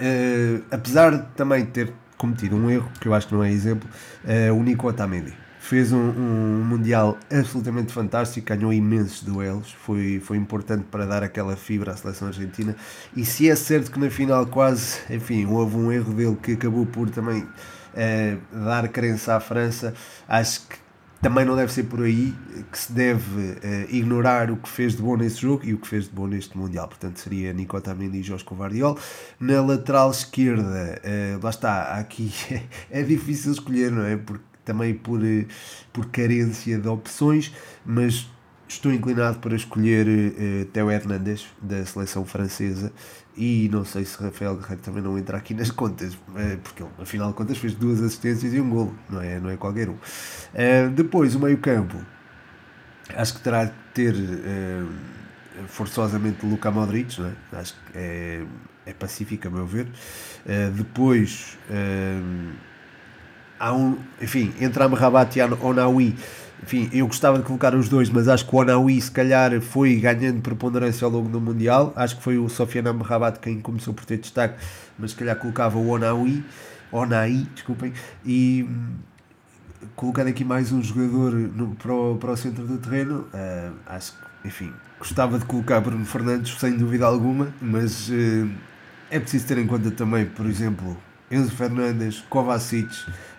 eh, 0.00 0.60
apesar 0.70 1.16
de 1.16 1.26
também 1.36 1.64
ter 1.66 1.92
cometido 2.16 2.56
um 2.56 2.68
erro, 2.68 2.90
que 3.00 3.06
eu 3.06 3.14
acho 3.14 3.28
que 3.28 3.34
não 3.34 3.44
é 3.44 3.52
exemplo, 3.52 3.88
eh, 4.24 4.50
o 4.50 4.60
Nico 4.62 4.88
Otamendi 4.88 5.43
fez 5.64 5.92
um, 5.92 5.96
um, 5.98 6.64
Mundial 6.64 7.16
absolutamente 7.32 7.90
fantástico, 7.90 8.46
ganhou 8.46 8.70
imensos 8.70 9.22
duelos, 9.22 9.72
foi, 9.72 10.20
foi 10.20 10.36
importante 10.36 10.84
para 10.90 11.06
dar 11.06 11.22
aquela 11.22 11.56
fibra 11.56 11.92
à 11.92 11.96
seleção 11.96 12.28
argentina. 12.28 12.76
E 13.16 13.24
se 13.24 13.48
é 13.48 13.56
certo 13.56 13.90
que 13.90 13.98
na 13.98 14.10
final 14.10 14.44
quase, 14.46 14.98
enfim, 15.08 15.46
houve 15.46 15.76
um 15.76 15.90
erro 15.90 16.12
dele 16.12 16.36
que 16.36 16.52
acabou 16.52 16.84
por 16.84 17.08
também 17.08 17.46
eh, 17.94 18.36
dar 18.52 18.86
crença 18.88 19.36
à 19.36 19.40
França, 19.40 19.94
acho 20.28 20.68
que 20.68 20.76
também 21.22 21.46
não 21.46 21.56
deve 21.56 21.72
ser 21.72 21.84
por 21.84 22.02
aí 22.02 22.34
que 22.70 22.78
se 22.78 22.92
deve 22.92 23.58
eh, 23.62 23.86
ignorar 23.88 24.50
o 24.50 24.58
que 24.58 24.68
fez 24.68 24.94
de 24.94 25.00
bom 25.00 25.16
nesse 25.16 25.40
jogo 25.40 25.64
e 25.64 25.72
o 25.72 25.78
que 25.78 25.88
fez 25.88 26.04
de 26.04 26.10
bom 26.10 26.26
neste 26.26 26.58
Mundial. 26.58 26.88
Portanto, 26.88 27.18
seria 27.20 27.54
Nico 27.54 27.74
Otamendi 27.74 28.18
e 28.18 28.22
Jorge 28.22 28.44
Covardiol. 28.44 28.98
Na 29.40 29.62
lateral 29.62 30.10
esquerda, 30.10 31.00
eh, 31.02 31.38
lá 31.42 31.48
está, 31.48 31.98
aqui 31.98 32.30
é 32.90 33.02
difícil 33.02 33.52
escolher, 33.52 33.90
não 33.90 34.04
é? 34.04 34.18
Porque 34.18 34.53
também 34.64 34.94
por, 34.94 35.20
por 35.92 36.06
carência 36.06 36.78
de 36.78 36.88
opções, 36.88 37.52
mas 37.84 38.28
estou 38.68 38.92
inclinado 38.92 39.38
para 39.38 39.54
escolher 39.54 40.06
uh, 40.06 40.64
Theo 40.66 40.90
Hernandes, 40.90 41.46
da 41.60 41.84
seleção 41.84 42.24
francesa, 42.24 42.92
e 43.36 43.68
não 43.70 43.84
sei 43.84 44.04
se 44.04 44.22
Rafael 44.22 44.56
Guerreiro 44.56 44.82
também 44.82 45.02
não 45.02 45.18
entra 45.18 45.36
aqui 45.36 45.54
nas 45.54 45.70
contas, 45.70 46.14
uh, 46.14 46.58
porque 46.62 46.82
ele, 46.82 46.90
afinal 46.98 47.28
de 47.28 47.34
contas, 47.34 47.58
fez 47.58 47.74
duas 47.74 48.02
assistências 48.02 48.52
e 48.52 48.60
um 48.60 48.70
golo, 48.70 48.96
não 49.08 49.20
é, 49.20 49.38
não 49.40 49.50
é 49.50 49.56
qualquer 49.56 49.88
um. 49.88 49.94
Uh, 49.94 50.90
depois, 50.94 51.34
o 51.34 51.40
meio-campo, 51.40 51.98
acho 53.14 53.34
que 53.34 53.40
terá 53.40 53.64
de 53.66 53.72
ter 53.92 54.14
forçosamente 55.68 56.44
Luka 56.44 56.68
Modric, 56.70 57.20
não 57.20 57.28
é? 57.28 57.34
acho 57.52 57.74
que 57.74 57.80
é, 57.94 58.44
é 58.86 58.92
pacífico, 58.92 59.46
a 59.46 59.50
meu 59.50 59.66
ver. 59.66 59.86
depois, 60.74 61.56
há 63.58 63.72
um, 63.72 63.96
enfim, 64.20 64.52
entre 64.60 64.82
Amrabat 64.82 65.38
e 65.38 65.42
Onawi 65.42 66.16
enfim, 66.64 66.88
eu 66.94 67.06
gostava 67.06 67.36
de 67.36 67.44
colocar 67.44 67.74
os 67.74 67.90
dois, 67.90 68.08
mas 68.08 68.26
acho 68.26 68.46
que 68.46 68.56
o 68.56 68.58
Onaui 68.58 68.98
se 68.98 69.10
calhar 69.10 69.60
foi 69.60 69.96
ganhando 69.96 70.40
preponderância 70.40 71.04
ao 71.04 71.10
longo 71.10 71.28
do 71.28 71.38
Mundial. 71.38 71.92
Acho 71.94 72.16
que 72.16 72.22
foi 72.22 72.38
o 72.38 72.48
Sofiane 72.48 72.88
Amrabat 72.88 73.38
quem 73.38 73.60
começou 73.60 73.92
por 73.92 74.06
ter 74.06 74.16
destaque, 74.16 74.64
mas 74.98 75.10
se 75.10 75.16
calhar 75.18 75.36
colocava 75.36 75.76
o 75.76 75.88
Onaui, 75.88 76.42
Onai, 76.90 77.46
desculpem, 77.54 77.92
e 78.24 78.66
hum, 78.66 78.94
colocando 79.94 80.28
aqui 80.28 80.42
mais 80.42 80.72
um 80.72 80.82
jogador 80.82 81.34
no, 81.34 81.74
para, 81.74 81.92
o, 81.92 82.16
para 82.16 82.30
o 82.30 82.36
centro 82.36 82.66
do 82.66 82.78
terreno, 82.78 83.26
uh, 83.34 83.74
acho 83.86 84.12
que, 84.12 84.48
enfim, 84.48 84.72
gostava 84.98 85.38
de 85.38 85.44
colocar 85.44 85.82
Bruno 85.82 86.06
Fernandes, 86.06 86.58
sem 86.58 86.78
dúvida 86.78 87.04
alguma, 87.04 87.52
mas 87.60 88.08
uh, 88.08 88.48
é 89.10 89.20
preciso 89.20 89.46
ter 89.46 89.58
em 89.58 89.66
conta 89.66 89.90
também, 89.90 90.24
por 90.24 90.46
exemplo, 90.46 90.96
Enzo 91.30 91.50
Fernandes, 91.50 92.20
Kovacic, 92.28 92.88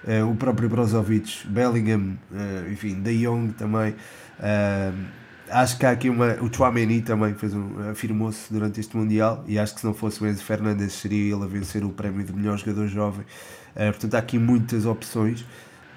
uh, 0.08 0.30
o 0.30 0.36
próprio 0.36 0.68
Brozovic, 0.68 1.48
Bellingham, 1.48 2.18
uh, 2.32 2.72
enfim, 2.72 3.02
De 3.02 3.24
Jong 3.24 3.54
também. 3.54 3.96
Uh, 4.40 5.06
acho 5.50 5.78
que 5.78 5.86
há 5.86 5.92
aqui 5.92 6.10
uma. 6.10 6.34
O 6.42 6.54
Chouameni 6.54 7.02
também 7.02 7.34
fez 7.36 7.54
um, 7.54 7.90
afirmou-se 7.90 8.52
durante 8.52 8.80
este 8.80 8.98
Mundial 8.98 9.44
e 9.48 9.60
acho 9.60 9.76
que 9.76 9.82
se 9.82 9.86
não 9.86 9.94
fosse 9.94 10.24
o 10.24 10.28
Enzo 10.28 10.44
Fernandes 10.44 10.94
seria 10.94 11.36
ele 11.36 11.44
a 11.44 11.48
vencer 11.48 11.84
o 11.84 11.90
prémio 11.90 12.26
de 12.26 12.34
melhor 12.34 12.58
jogador 12.58 12.88
jovem. 12.88 13.26
portanto, 13.76 14.16
há 14.16 14.20
aqui 14.20 14.40
muitas 14.40 14.86
opções. 14.86 15.46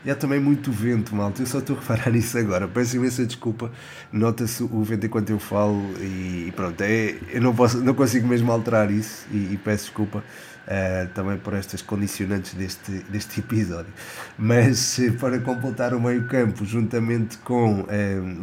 E 0.09 0.11
há 0.11 0.15
também 0.15 0.41
muito 0.41 0.73
vento, 0.73 1.15
malta. 1.15 1.43
Eu 1.43 1.47
só 1.47 1.59
estou 1.59 1.77
a 1.77 1.81
reparar 1.81 2.11
nisso 2.11 2.39
agora. 2.39 2.67
Peço 2.67 2.97
imensa 2.97 3.27
desculpa. 3.27 3.71
Nota-se 4.11 4.63
o 4.63 4.83
vento 4.83 5.05
enquanto 5.05 5.29
eu 5.29 5.39
falo 5.39 5.83
e 6.01 6.51
pronto. 6.57 6.81
É, 6.81 7.15
eu 7.31 7.43
não, 7.43 7.55
posso, 7.55 7.77
não 7.85 7.93
consigo 7.93 8.27
mesmo 8.27 8.51
alterar 8.51 8.91
isso 8.91 9.27
e, 9.31 9.53
e 9.53 9.61
peço 9.63 9.85
desculpa 9.85 10.21
uh, 10.21 11.09
também 11.13 11.37
por 11.37 11.53
estas 11.53 11.83
condicionantes 11.83 12.55
deste, 12.55 12.91
deste 13.11 13.41
episódio. 13.45 13.93
Mas 14.39 14.99
para 15.21 15.41
completar 15.41 15.93
o 15.93 16.01
meio-campo, 16.01 16.65
juntamente 16.65 17.37
com 17.37 17.83
uh, 17.83 17.87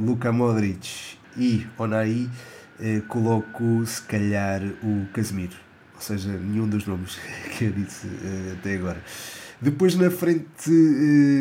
Luka 0.06 0.32
Modric 0.32 1.18
e 1.36 1.66
Onai, 1.80 2.30
uh, 2.80 3.02
coloco 3.08 3.84
se 3.88 4.04
calhar 4.04 4.62
o 4.84 5.08
Casemiro. 5.12 5.56
Ou 5.96 6.02
seja, 6.02 6.30
nenhum 6.30 6.68
dos 6.68 6.86
nomes 6.86 7.18
que 7.58 7.66
eu 7.66 7.72
disse 7.72 8.08
até 8.54 8.76
agora. 8.76 9.02
Depois 9.66 9.96
na 9.96 10.12
frente, 10.12 10.70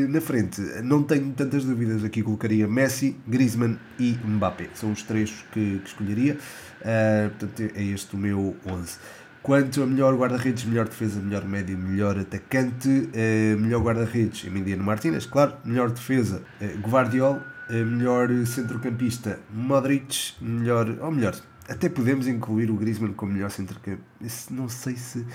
na 0.09 0.19
frente, 0.19 0.59
não 0.83 1.03
tenho 1.03 1.31
tantas 1.33 1.63
dúvidas 1.63 2.03
aqui, 2.03 2.23
colocaria 2.23 2.67
Messi, 2.67 3.15
Griezmann 3.29 3.77
e 3.99 4.19
Mbappé. 4.25 4.71
São 4.73 4.93
os 4.93 5.03
três 5.03 5.45
que, 5.53 5.79
que 5.81 5.87
escolheria. 5.87 6.39
Uh, 6.81 7.29
portanto, 7.29 7.71
é 7.75 7.83
este 7.83 8.15
o 8.15 8.19
meu 8.19 8.57
11. 8.67 8.97
Quanto 9.43 9.83
a 9.83 9.87
melhor 9.87 10.17
guarda-redes, 10.17 10.65
melhor 10.65 10.89
defesa, 10.89 11.21
melhor 11.21 11.45
médio, 11.45 11.77
melhor 11.77 12.19
atacante, 12.19 12.89
uh, 12.89 13.61
melhor 13.61 13.83
guarda-redes, 13.83 14.47
Emiliano 14.47 14.83
Martínez, 14.83 15.27
claro, 15.27 15.59
melhor 15.63 15.91
defesa, 15.91 16.43
uh, 16.63 16.89
Guardiol, 16.89 17.43
melhor 17.69 18.31
centrocampista, 18.47 19.39
Modric, 19.53 20.33
melhor, 20.41 20.97
ou 21.03 21.11
melhor, 21.11 21.35
até 21.69 21.91
podemos 21.91 22.27
incluir 22.27 22.71
o 22.71 22.75
Griezmann 22.75 23.13
como 23.13 23.35
melhor 23.35 23.51
centrocampista, 23.51 24.55
não 24.55 24.67
sei 24.71 24.97
se, 24.97 25.27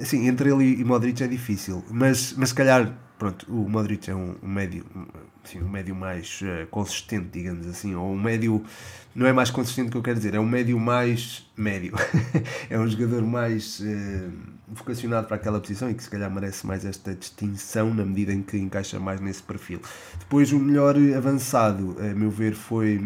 assim, 0.00 0.26
entre 0.26 0.50
ele 0.50 0.80
e 0.80 0.84
Modric 0.84 1.22
é 1.22 1.26
difícil, 1.26 1.84
mas, 1.90 2.34
mas 2.36 2.50
se 2.50 2.54
calhar, 2.54 2.96
pronto, 3.18 3.46
o 3.48 3.68
Modric 3.68 4.10
é 4.10 4.14
um, 4.14 4.34
um 4.42 4.48
médio, 4.48 4.84
assim, 5.44 5.62
um 5.62 5.68
médio 5.68 5.94
mais 5.94 6.40
uh, 6.42 6.66
consistente, 6.70 7.28
digamos 7.32 7.66
assim, 7.66 7.94
ou 7.94 8.12
um 8.12 8.20
médio, 8.20 8.62
não 9.14 9.26
é 9.26 9.32
mais 9.32 9.50
consistente 9.50 9.90
que 9.90 9.96
eu 9.96 10.02
quero 10.02 10.16
dizer, 10.16 10.34
é 10.34 10.40
um 10.40 10.46
médio 10.46 10.78
mais 10.78 11.46
médio. 11.56 11.94
é 12.68 12.78
um 12.78 12.88
jogador 12.88 13.22
mais 13.22 13.80
uh, 13.80 14.32
vocacionado 14.68 15.26
para 15.26 15.36
aquela 15.36 15.60
posição 15.60 15.90
e 15.90 15.94
que 15.94 16.02
se 16.02 16.10
calhar 16.10 16.30
merece 16.30 16.66
mais 16.66 16.84
esta 16.84 17.14
distinção 17.14 17.92
na 17.94 18.04
medida 18.04 18.32
em 18.32 18.42
que 18.42 18.56
encaixa 18.56 18.98
mais 18.98 19.20
nesse 19.20 19.42
perfil. 19.42 19.80
Depois, 20.18 20.52
o 20.52 20.58
melhor 20.58 20.96
avançado, 21.16 21.96
a 22.00 22.14
meu 22.14 22.30
ver, 22.30 22.54
foi. 22.54 23.00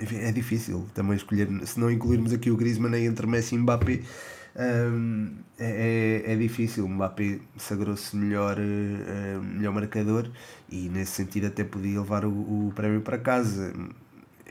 Enfim, 0.00 0.16
é 0.16 0.32
difícil 0.32 0.84
também 0.92 1.14
escolher, 1.14 1.48
se 1.64 1.78
não 1.78 1.88
incluirmos 1.88 2.32
aqui 2.32 2.50
o 2.50 2.56
Griezmann 2.56 3.04
entre 3.04 3.24
Messi 3.24 3.54
e 3.54 3.58
Mbappé 3.58 4.00
um, 4.56 5.30
é, 5.58 6.22
é, 6.26 6.32
é 6.32 6.36
difícil. 6.36 6.84
O 6.84 6.88
Mbappé 6.88 7.38
sagrou-se 7.56 8.14
melhor, 8.16 8.58
uh, 8.58 9.42
melhor 9.42 9.72
marcador 9.72 10.30
e 10.70 10.88
nesse 10.88 11.12
sentido 11.12 11.46
até 11.46 11.64
podia 11.64 12.00
levar 12.00 12.24
o, 12.24 12.30
o 12.68 12.72
prémio 12.74 13.00
para 13.00 13.18
casa. 13.18 13.72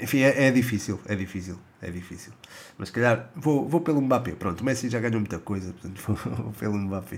Enfim, 0.01 0.19
é, 0.19 0.47
é, 0.47 0.51
difícil, 0.51 0.99
é 1.05 1.15
difícil, 1.15 1.59
é 1.81 1.91
difícil. 1.91 2.33
Mas 2.77 2.89
se 2.89 2.93
calhar 2.93 3.31
vou, 3.35 3.67
vou 3.67 3.81
pelo 3.81 4.01
Mbappé. 4.01 4.31
Pronto, 4.31 4.61
o 4.61 4.63
Messi 4.63 4.89
já 4.89 4.99
ganhou 4.99 5.19
muita 5.19 5.39
coisa, 5.39 5.73
portanto 5.73 6.01
vou 6.41 6.51
pelo 6.53 6.77
Mbappé. 6.77 7.17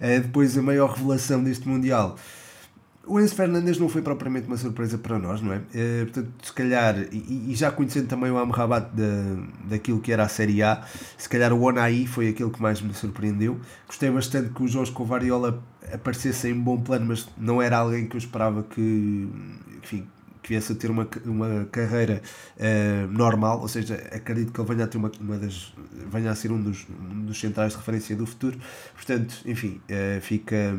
Uh, 0.00 0.20
depois 0.20 0.58
a 0.58 0.62
maior 0.62 0.90
revelação 0.90 1.42
deste 1.42 1.68
Mundial 1.68 2.16
o 3.06 3.20
Enzo 3.20 3.34
Fernandes 3.34 3.78
não 3.78 3.88
foi 3.88 4.02
propriamente 4.02 4.46
uma 4.46 4.56
surpresa 4.56 4.96
para 4.96 5.18
nós, 5.18 5.40
não 5.40 5.52
é? 5.52 5.58
Uh, 5.58 6.04
portanto, 6.04 6.28
se 6.42 6.52
calhar, 6.52 6.96
e, 7.12 7.50
e, 7.50 7.54
já 7.54 7.70
conhecendo 7.70 8.08
também 8.08 8.30
o 8.30 8.38
Amrabat 8.38 8.90
da, 8.94 9.68
daquilo 9.68 10.00
que 10.00 10.12
era 10.12 10.24
a 10.24 10.28
Série 10.28 10.62
A, 10.62 10.82
se 11.18 11.28
calhar 11.28 11.52
o 11.52 11.60
Onai 11.60 12.06
foi 12.06 12.28
aquele 12.28 12.50
que 12.50 12.62
mais 12.62 12.80
me 12.80 12.94
surpreendeu. 12.94 13.60
Gostei 13.86 14.10
bastante 14.10 14.50
que 14.50 14.62
o 14.62 14.68
Jorge 14.68 14.92
Covariola 14.92 15.62
aparecesse 15.92 16.48
em 16.48 16.54
bom 16.54 16.80
plano, 16.80 17.06
mas 17.06 17.28
não 17.36 17.60
era 17.60 17.78
alguém 17.78 18.06
que 18.06 18.16
eu 18.16 18.18
esperava 18.18 18.62
que, 18.62 19.28
enfim, 19.82 20.06
que 20.42 20.50
viesse 20.50 20.72
a 20.72 20.74
ter 20.74 20.90
uma, 20.90 21.08
uma 21.24 21.66
carreira 21.70 22.22
uh, 22.56 23.10
normal, 23.10 23.60
ou 23.60 23.68
seja, 23.68 23.94
acredito 24.12 24.52
que 24.52 24.60
ele 24.60 24.68
venha 24.68 24.84
a 24.84 24.86
ter 24.86 24.98
uma, 24.98 25.10
uma 25.20 25.38
das 25.38 25.74
venha 26.10 26.30
a 26.30 26.34
ser 26.34 26.52
um 26.52 26.60
dos, 26.60 26.86
um 26.88 27.24
dos 27.24 27.40
centrais 27.40 27.72
de 27.72 27.78
referência 27.78 28.14
do 28.14 28.26
futuro. 28.26 28.58
Portanto, 28.94 29.34
enfim, 29.46 29.80
uh, 29.90 30.20
fica 30.20 30.74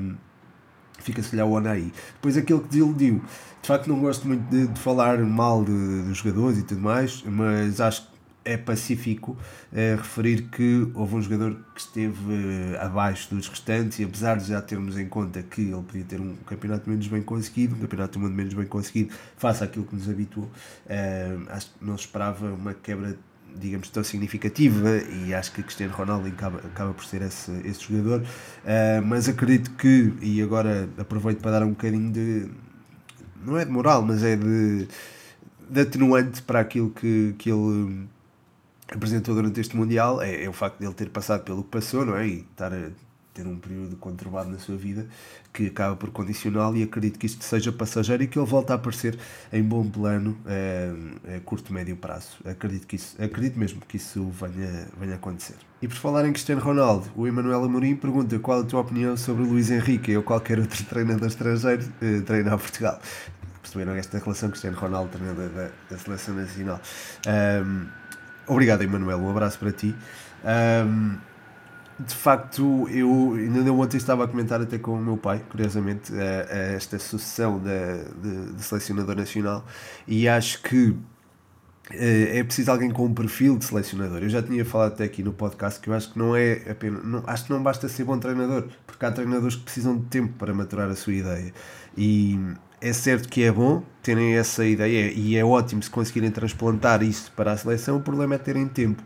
fica-se-lhe 1.05 1.41
ao 1.41 1.51
Onai. 1.51 1.91
Depois 2.15 2.35
aquele 2.35 2.59
que 2.61 2.69
desiludiu, 2.69 3.21
de 3.61 3.67
facto 3.67 3.87
não 3.87 3.99
gosto 3.99 4.27
muito 4.27 4.49
de, 4.49 4.67
de 4.67 4.79
falar 4.79 5.19
mal 5.19 5.63
de, 5.63 6.01
dos 6.03 6.17
jogadores 6.17 6.59
e 6.59 6.63
tudo 6.63 6.81
mais, 6.81 7.23
mas 7.23 7.79
acho 7.79 8.01
que 8.01 8.15
é 8.45 8.55
pacífico 8.55 9.35
é, 9.73 9.95
referir 9.95 10.43
que 10.43 10.87
houve 10.93 11.15
um 11.15 11.21
jogador 11.21 11.57
que 11.73 11.81
esteve 11.81 12.73
é, 12.73 12.79
abaixo 12.79 13.33
dos 13.33 13.47
restantes 13.47 13.97
e 13.99 14.03
apesar 14.03 14.37
de 14.37 14.47
já 14.47 14.61
termos 14.61 14.97
em 14.99 15.07
conta 15.09 15.41
que 15.41 15.61
ele 15.61 15.81
podia 15.81 16.03
ter 16.03 16.21
um 16.21 16.35
campeonato 16.45 16.87
menos 16.87 17.07
bem 17.07 17.23
conseguido, 17.23 17.75
um 17.75 17.79
campeonato 17.79 18.19
do 18.19 18.23
mundo 18.23 18.35
menos 18.35 18.53
bem 18.53 18.67
conseguido, 18.67 19.13
face 19.35 19.63
àquilo 19.63 19.85
que 19.85 19.95
nos 19.95 20.07
habituou, 20.07 20.49
é, 20.87 21.35
acho 21.49 21.71
que 21.71 21.83
não 21.83 21.95
esperava 21.95 22.53
uma 22.53 22.73
quebra 22.75 23.17
digamos, 23.59 23.89
tão 23.89 24.03
significativa 24.03 24.97
e 25.25 25.33
acho 25.33 25.51
que 25.51 25.63
Cristiano 25.63 25.93
Ronaldo 25.93 26.27
acaba, 26.27 26.59
acaba 26.59 26.93
por 26.93 27.05
ser 27.05 27.21
esse, 27.21 27.51
esse 27.63 27.81
jogador, 27.81 28.21
uh, 28.21 29.05
mas 29.05 29.27
acredito 29.27 29.71
que, 29.71 30.13
e 30.21 30.41
agora 30.41 30.89
aproveito 30.97 31.41
para 31.41 31.51
dar 31.51 31.63
um 31.63 31.69
bocadinho 31.69 32.11
de, 32.11 32.49
não 33.45 33.57
é 33.57 33.65
de 33.65 33.71
moral, 33.71 34.01
mas 34.01 34.23
é 34.23 34.35
de, 34.35 34.87
de 35.69 35.81
atenuante 35.81 36.41
para 36.41 36.59
aquilo 36.59 36.89
que, 36.89 37.35
que 37.37 37.49
ele 37.49 38.07
apresentou 38.93 39.33
durante 39.33 39.59
este 39.59 39.75
Mundial, 39.75 40.21
é, 40.21 40.43
é 40.43 40.49
o 40.49 40.53
facto 40.53 40.79
de 40.79 40.85
ele 40.85 40.93
ter 40.93 41.09
passado 41.09 41.43
pelo 41.43 41.63
que 41.63 41.69
passou, 41.69 42.05
não 42.05 42.17
é? 42.17 42.27
E 42.27 42.39
estar 42.39 42.71
a 42.73 42.89
ter 43.35 43.45
um 43.45 43.59
período 43.59 43.97
conturbado 43.97 44.49
na 44.49 44.57
sua 44.57 44.77
vida 44.77 45.05
que 45.53 45.67
acaba 45.67 45.95
por 45.95 46.09
condicional 46.09 46.75
e 46.75 46.83
acredito 46.83 47.19
que 47.19 47.25
isto 47.25 47.43
seja 47.43 47.71
passageiro 47.71 48.23
e 48.23 48.27
que 48.27 48.39
ele 48.39 48.47
volte 48.47 48.71
a 48.71 48.75
aparecer 48.75 49.19
em 49.51 49.61
bom 49.61 49.87
plano 49.87 50.37
é, 50.45 50.91
a 51.35 51.39
curto 51.41 51.73
médio 51.73 51.95
prazo. 51.97 52.37
Acredito, 52.45 52.87
que 52.87 52.95
isso, 52.95 53.21
acredito 53.21 53.59
mesmo 53.59 53.81
que 53.87 53.97
isso 53.97 54.27
venha, 54.29 54.87
venha 54.97 55.13
a 55.13 55.15
acontecer. 55.15 55.55
E 55.81 55.87
por 55.87 55.97
falar 55.97 56.25
em 56.25 56.31
Cristiano 56.31 56.61
Ronaldo, 56.61 57.07
o 57.15 57.27
Emanuel 57.27 57.65
Amorim 57.65 57.95
pergunta 57.95 58.39
qual 58.39 58.61
a 58.61 58.63
tua 58.63 58.79
opinião 58.79 59.17
sobre 59.17 59.43
o 59.43 59.47
Luís 59.47 59.69
Henrique 59.69 60.15
ou 60.15 60.23
qualquer 60.23 60.57
outro 60.59 60.83
treinador 60.87 61.27
estrangeiro 61.27 61.83
eh, 62.01 62.21
treinar 62.21 62.57
Portugal. 62.57 62.99
Perceberam 63.61 63.93
esta 63.95 64.17
relação 64.17 64.49
Cristiano 64.49 64.77
Ronaldo, 64.77 65.09
treinador 65.09 65.49
da, 65.49 65.69
da 65.89 65.97
Seleção 65.97 66.35
Nacional. 66.35 66.79
Um, 67.65 67.87
obrigado, 68.47 68.83
Emanuel. 68.83 69.19
Um 69.19 69.29
abraço 69.29 69.59
para 69.59 69.71
ti. 69.71 69.93
Um, 70.45 71.17
de 71.99 72.13
facto, 72.13 72.87
eu 72.89 73.33
ainda 73.35 73.71
ontem 73.71 73.97
estava 73.97 74.25
a 74.25 74.27
comentar 74.27 74.61
até 74.61 74.77
com 74.77 74.93
o 74.93 75.01
meu 75.01 75.15
pai, 75.15 75.41
curiosamente, 75.49 76.11
a, 76.13 76.53
a 76.53 76.57
esta 76.73 76.99
sucessão 76.99 77.59
de, 77.59 78.53
de, 78.53 78.63
selecionador 78.63 79.15
nacional, 79.15 79.65
e 80.05 80.27
acho 80.27 80.61
que 80.61 80.95
é 81.91 82.43
preciso 82.43 82.71
alguém 82.71 82.89
com 82.89 83.05
um 83.05 83.13
perfil 83.13 83.57
de 83.57 83.65
selecionador. 83.65 84.23
Eu 84.23 84.29
já 84.29 84.41
tinha 84.41 84.65
falado 84.65 84.93
até 84.93 85.03
aqui 85.03 85.23
no 85.23 85.31
podcast 85.31 85.79
que 85.79 85.89
eu 85.89 85.93
acho 85.93 86.11
que 86.11 86.19
não 86.19 86.35
é 86.35 86.63
apenas. 86.69 87.05
Não, 87.05 87.23
acho 87.27 87.45
que 87.45 87.53
não 87.53 87.61
basta 87.61 87.87
ser 87.87 88.03
bom 88.03 88.17
treinador, 88.17 88.67
porque 88.87 89.05
há 89.05 89.11
treinadores 89.11 89.55
que 89.55 89.63
precisam 89.63 89.95
de 89.97 90.05
tempo 90.05 90.33
para 90.33 90.53
maturar 90.53 90.89
a 90.89 90.95
sua 90.95 91.13
ideia. 91.13 91.53
E 91.95 92.39
é 92.81 92.91
certo 92.91 93.29
que 93.29 93.43
é 93.43 93.51
bom 93.51 93.83
terem 94.01 94.35
essa 94.35 94.65
ideia 94.65 95.11
e 95.11 95.35
é 95.35 95.45
ótimo 95.45 95.81
se 95.81 95.89
conseguirem 95.89 96.29
transplantar 96.29 97.01
isso 97.01 97.31
para 97.35 97.51
a 97.51 97.57
seleção, 97.57 97.97
o 97.97 98.01
problema 98.01 98.35
é 98.35 98.37
terem 98.37 98.67
tempo. 98.67 99.01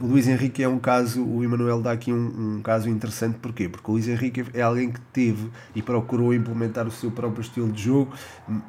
O 0.00 0.06
Luís 0.06 0.28
Henrique 0.28 0.62
é 0.62 0.68
um 0.68 0.78
caso, 0.78 1.24
o 1.24 1.42
Emanuel 1.42 1.82
dá 1.82 1.92
aqui 1.92 2.12
um, 2.12 2.58
um, 2.58 2.62
caso 2.62 2.88
interessante, 2.88 3.38
porquê? 3.38 3.68
Porque 3.68 3.90
o 3.90 3.94
Luís 3.94 4.06
Henrique 4.06 4.44
é 4.54 4.62
alguém 4.62 4.90
que 4.90 5.00
teve 5.12 5.50
e 5.74 5.82
procurou 5.82 6.32
implementar 6.32 6.86
o 6.86 6.90
seu 6.90 7.10
próprio 7.10 7.42
estilo 7.42 7.70
de 7.72 7.82
jogo 7.82 8.12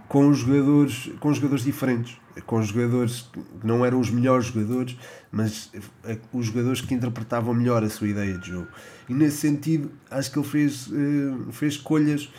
com 0.08 0.34
jogadores, 0.34 1.12
com 1.20 1.32
jogadores 1.32 1.64
diferentes, 1.64 2.18
com 2.48 2.62
jogadores 2.64 3.30
que 3.32 3.40
não 3.64 3.86
eram 3.86 4.00
os 4.00 4.10
melhores 4.10 4.48
jogadores, 4.48 4.98
mas 5.32 5.72
eh, 6.04 6.18
os 6.32 6.48
jogadores 6.48 6.82
que 6.82 6.94
interpretavam 6.94 7.54
melhor 7.54 7.84
a 7.84 7.90
sua 7.90 8.08
ideia 8.08 8.36
de 8.38 8.50
jogo. 8.50 8.68
E 9.08 9.14
nesse 9.14 9.38
sentido, 9.38 9.92
acho 10.10 10.32
que 10.32 10.40
ele 10.40 10.48
fez, 10.48 10.88
uh, 10.88 11.52
fez 11.52 11.74
escolhas 11.74 12.32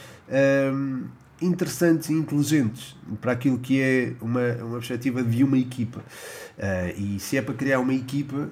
interessantes 1.45 2.11
e 2.11 2.13
inteligentes 2.13 2.97
para 3.21 3.33
aquilo 3.33 3.59
que 3.59 3.81
é 3.81 4.15
uma, 4.21 4.53
uma 4.63 4.79
perspectiva 4.79 5.23
de 5.23 5.45
uma 5.45 5.59
equipa. 5.59 6.01
Uh, 6.01 7.17
e 7.17 7.21
se 7.21 7.37
é 7.37 7.43
para 7.43 7.55
criar 7.55 7.81
uma 7.81 7.95
equipa, 7.95 8.49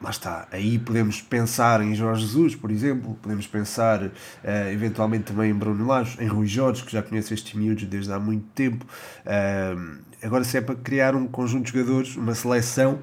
lá 0.00 0.10
está. 0.10 0.46
Aí 0.50 0.78
podemos 0.78 1.20
pensar 1.20 1.80
em 1.80 1.94
Jorge 1.94 2.22
Jesus, 2.22 2.54
por 2.54 2.70
exemplo, 2.70 3.18
podemos 3.20 3.46
pensar 3.46 4.02
uh, 4.04 4.12
eventualmente 4.72 5.24
também 5.24 5.50
em 5.50 5.54
Bruno 5.54 5.86
Lage, 5.86 6.22
em 6.22 6.26
Rui 6.26 6.46
Jorge, 6.46 6.84
que 6.84 6.92
já 6.92 7.02
conhece 7.02 7.34
estes 7.34 7.54
miúdos 7.54 7.84
desde 7.84 8.12
há 8.12 8.18
muito 8.18 8.46
tempo. 8.54 8.84
Uh, 9.24 9.98
agora, 10.22 10.44
se 10.44 10.56
é 10.56 10.60
para 10.60 10.74
criar 10.74 11.14
um 11.14 11.26
conjunto 11.26 11.66
de 11.66 11.78
jogadores, 11.78 12.16
uma 12.16 12.34
seleção, 12.34 13.00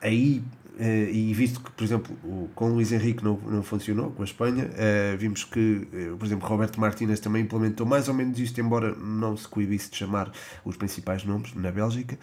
aí 0.00 0.42
e 0.78 1.32
visto 1.34 1.60
que, 1.60 1.70
por 1.70 1.84
exemplo, 1.84 2.16
o, 2.24 2.48
com 2.54 2.70
Luís 2.70 2.92
Henrique 2.92 3.22
não, 3.22 3.36
não 3.36 3.62
funcionou, 3.62 4.10
com 4.10 4.22
a 4.22 4.24
Espanha, 4.24 4.64
uh, 4.64 5.16
vimos 5.18 5.44
que, 5.44 5.86
uh, 5.92 6.16
por 6.16 6.24
exemplo, 6.24 6.48
Roberto 6.48 6.80
Martínez 6.80 7.20
também 7.20 7.42
implementou 7.42 7.86
mais 7.86 8.08
ou 8.08 8.14
menos 8.14 8.38
isto, 8.38 8.60
embora 8.60 8.94
não 8.94 9.36
se 9.36 9.46
coibisse 9.46 9.90
de 9.90 9.96
chamar 9.98 10.32
os 10.64 10.76
principais 10.76 11.24
nomes 11.24 11.54
na 11.54 11.70
Bélgica. 11.70 12.18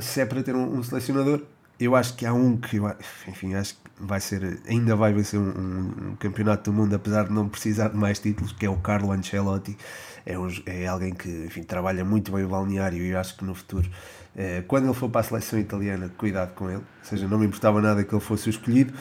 Se 0.00 0.20
é 0.20 0.26
para 0.26 0.42
ter 0.42 0.54
um, 0.54 0.78
um, 0.78 0.82
selecionador, 0.82 1.42
eu 1.80 1.96
acho 1.96 2.14
que 2.14 2.24
há 2.24 2.32
um 2.32 2.56
que, 2.56 2.78
enfim, 3.26 3.54
acho 3.54 3.74
que 3.74 3.80
vai 4.00 4.20
ser, 4.20 4.60
ainda 4.68 4.94
vai 4.94 5.12
vencer 5.12 5.38
um, 5.38 5.48
um, 5.48 6.10
um, 6.10 6.16
campeonato 6.16 6.70
do 6.70 6.76
mundo, 6.76 6.94
apesar 6.94 7.24
de 7.24 7.32
não 7.32 7.48
precisar 7.48 7.88
de 7.88 7.96
mais 7.96 8.18
títulos, 8.20 8.52
que 8.52 8.66
é 8.66 8.70
o 8.70 8.76
Carlo 8.76 9.10
Ancelotti. 9.10 9.76
É, 10.24 10.38
um, 10.38 10.48
é 10.66 10.86
alguém 10.86 11.12
que, 11.12 11.28
enfim, 11.46 11.62
trabalha 11.62 12.04
muito 12.04 12.30
bem 12.30 12.44
o 12.44 12.48
balneário 12.48 13.02
e 13.02 13.08
eu 13.08 13.18
acho 13.18 13.36
que 13.36 13.44
no 13.44 13.54
futuro 13.54 13.88
eh, 13.88 14.17
quando 14.66 14.84
ele 14.84 14.94
for 14.94 15.08
para 15.08 15.20
a 15.20 15.24
seleção 15.24 15.58
italiana, 15.58 16.10
cuidado 16.16 16.54
com 16.54 16.68
ele, 16.68 16.76
ou 16.78 16.84
seja, 17.02 17.26
não 17.26 17.38
me 17.38 17.46
importava 17.46 17.80
nada 17.80 18.04
que 18.04 18.14
ele 18.14 18.22
fosse 18.22 18.48
o 18.48 18.50
escolhido. 18.50 18.92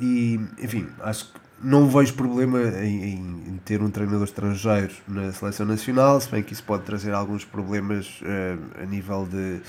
E, 0.00 0.40
enfim, 0.58 0.86
acho 1.00 1.32
que 1.32 1.40
não 1.62 1.88
vejo 1.88 2.14
problema 2.14 2.58
em, 2.82 3.14
em, 3.14 3.60
ter 3.64 3.82
um 3.82 3.90
treinador 3.90 4.24
estrangeiro 4.24 4.92
na 5.06 5.32
seleção 5.32 5.66
nacional, 5.66 6.20
se 6.20 6.30
bem 6.30 6.42
que 6.42 6.52
isso 6.52 6.64
pode 6.64 6.84
trazer 6.84 7.12
alguns 7.12 7.44
problemas 7.44 8.20
uh, 8.22 8.82
a 8.82 8.86
nível 8.86 9.26
de 9.30 9.60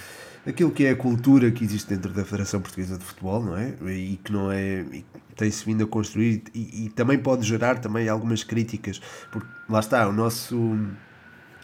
aquilo 0.48 0.72
que 0.72 0.86
é 0.86 0.92
a 0.92 0.96
cultura 0.96 1.52
que 1.52 1.64
existe 1.64 1.90
dentro 1.90 2.12
da 2.12 2.24
Federação 2.24 2.62
Portuguesa 2.62 2.98
de 2.98 3.04
Futebol, 3.04 3.44
não 3.44 3.58
é? 3.58 3.74
E 3.92 4.20
que 4.24 4.32
não 4.32 4.52
é. 4.52 4.86
tem-se 5.36 5.66
vindo 5.66 5.84
a 5.84 5.88
construir 5.88 6.44
e, 6.56 6.86
e 6.86 6.90
também 6.90 7.20
pode 7.20 7.46
gerar 7.46 7.80
também 7.80 8.08
algumas 8.08 8.44
críticas, 8.44 9.02
porque 9.32 9.48
lá 9.70 9.80
está, 9.80 10.08
o 10.08 10.14
nosso 10.14 10.56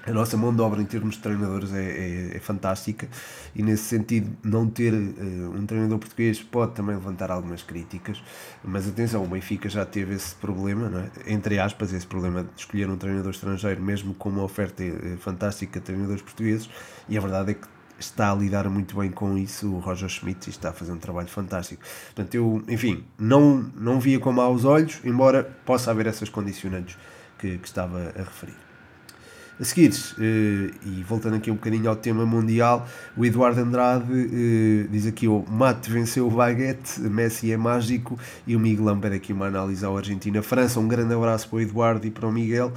a 0.08 0.13
nossa 0.13 0.38
mão 0.38 0.56
de 0.56 0.62
obra 0.62 0.82
em 0.82 0.86
termos 0.86 1.15
de 1.15 1.22
treinadores 1.22 1.74
é, 1.74 1.84
é, 1.84 2.38
é 2.38 2.39
fantástica 2.39 3.08
e 3.54 3.62
nesse 3.62 3.84
sentido 3.84 4.36
não 4.41 4.67
ter 4.67 4.93
uh, 4.93 5.52
um 5.54 5.65
treinador 5.65 6.00
português 6.00 6.41
pode 6.41 6.74
também 6.74 6.96
levantar 6.96 7.30
algumas 7.30 7.62
críticas, 7.62 8.24
mas 8.63 8.88
atenção, 8.88 9.24
o 9.24 9.28
Benfica 9.28 9.67
já 9.67 9.86
teve 9.86 10.15
esse 10.15 10.34
problema, 10.36 10.89
não 10.89 11.00
é? 11.02 11.10
entre 11.28 11.60
aspas, 11.60 11.91
esse 11.91 12.08
problema 12.08 12.43
de 12.43 12.50
escolher 12.56 12.89
um 12.89 12.98
treinador 12.98 13.32
estrangeiro 13.32 13.82
mesmo 13.82 14.13
com 14.13 14.30
uma 14.30 14.43
oferta 14.43 14.82
uh, 14.82 15.17
fantástica 15.17 15.80
de 15.80 15.86
treinadores 15.86 16.22
portugueses 16.22 16.70
e 17.10 17.17
a 17.17 17.22
verdade 17.22 17.52
é 17.52 17.54
que 17.54 17.67
está 18.00 18.32
a 18.32 18.36
lidar 18.36 18.70
muito 18.70 18.96
bem 18.96 19.12
com 19.12 19.38
isso 19.38 19.74
o 19.74 19.80
Roger 19.80 20.08
Schmidt 20.08 20.48
e 20.48 20.52
está 20.52 20.70
a 20.70 20.74
fazer 20.74 20.91
um 20.91 21.00
trabalho 21.00 21.28
fantástico. 21.28 21.84
Portanto, 22.13 22.36
eu, 22.36 22.63
enfim, 22.67 23.04
não, 23.17 23.58
não 23.76 24.00
via 24.00 24.20
com 24.20 24.32
maus 24.32 24.65
olhos, 24.65 25.02
embora 25.04 25.43
possa 25.65 25.91
haver 25.91 26.06
essas 26.06 26.30
condicionantes 26.30 26.96
que, 27.39 27.58
que 27.58 27.67
estava 27.67 28.13
a 28.15 28.20
referir. 28.20 28.66
A 29.60 29.63
seguir, 29.63 29.91
eh, 30.20 30.72
e 30.86 31.04
voltando 31.04 31.36
aqui 31.36 31.50
um 31.50 31.56
bocadinho 31.56 31.89
ao 31.89 31.96
tema 31.96 32.28
mundial, 32.28 32.88
o 33.15 33.26
Eduardo 33.26 33.60
Andrade 33.60 34.06
eh, 34.13 34.88
diz 34.88 35.08
aqui: 35.08 35.28
o 35.28 35.43
Mate 35.50 35.89
venceu 35.89 36.28
o 36.28 36.30
Baguete, 36.30 37.02
Messi 37.02 37.52
é 37.52 37.58
mágico, 37.58 38.20
e 38.46 38.56
o 38.56 38.60
Miguel 38.60 38.86
Lamper 38.86 39.13
aqui 39.13 39.34
uma 39.34 39.48
análise 39.48 39.84
ao 39.84 39.98
Argentina-França. 39.98 40.80
Um 40.80 40.88
grande 40.88 41.15
abraço 41.15 41.50
para 41.50 41.58
o 41.58 41.62
Eduardo 41.62 42.06
e 42.06 42.12
para 42.12 42.28
o 42.28 42.32
Miguel. 42.32 42.72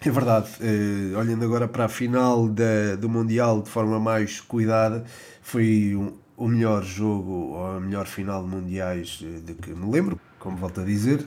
é 0.00 0.10
verdade, 0.10 0.48
eh, 0.62 1.14
olhando 1.14 1.44
agora 1.44 1.68
para 1.68 1.84
a 1.84 1.88
final 1.88 2.48
da, 2.48 2.96
do 2.98 3.10
Mundial 3.10 3.60
de 3.60 3.68
forma 3.68 4.00
mais 4.00 4.40
cuidada, 4.40 5.04
foi 5.42 5.94
um, 5.96 6.14
o 6.34 6.48
melhor 6.48 6.82
jogo 6.82 7.30
ou 7.30 7.76
a 7.76 7.80
melhor 7.80 8.06
final 8.06 8.42
de 8.42 8.48
Mundiais 8.48 9.22
de 9.44 9.52
que 9.52 9.70
me 9.70 9.90
lembro, 9.92 10.18
como 10.38 10.56
volto 10.56 10.80
a 10.80 10.84
dizer 10.84 11.26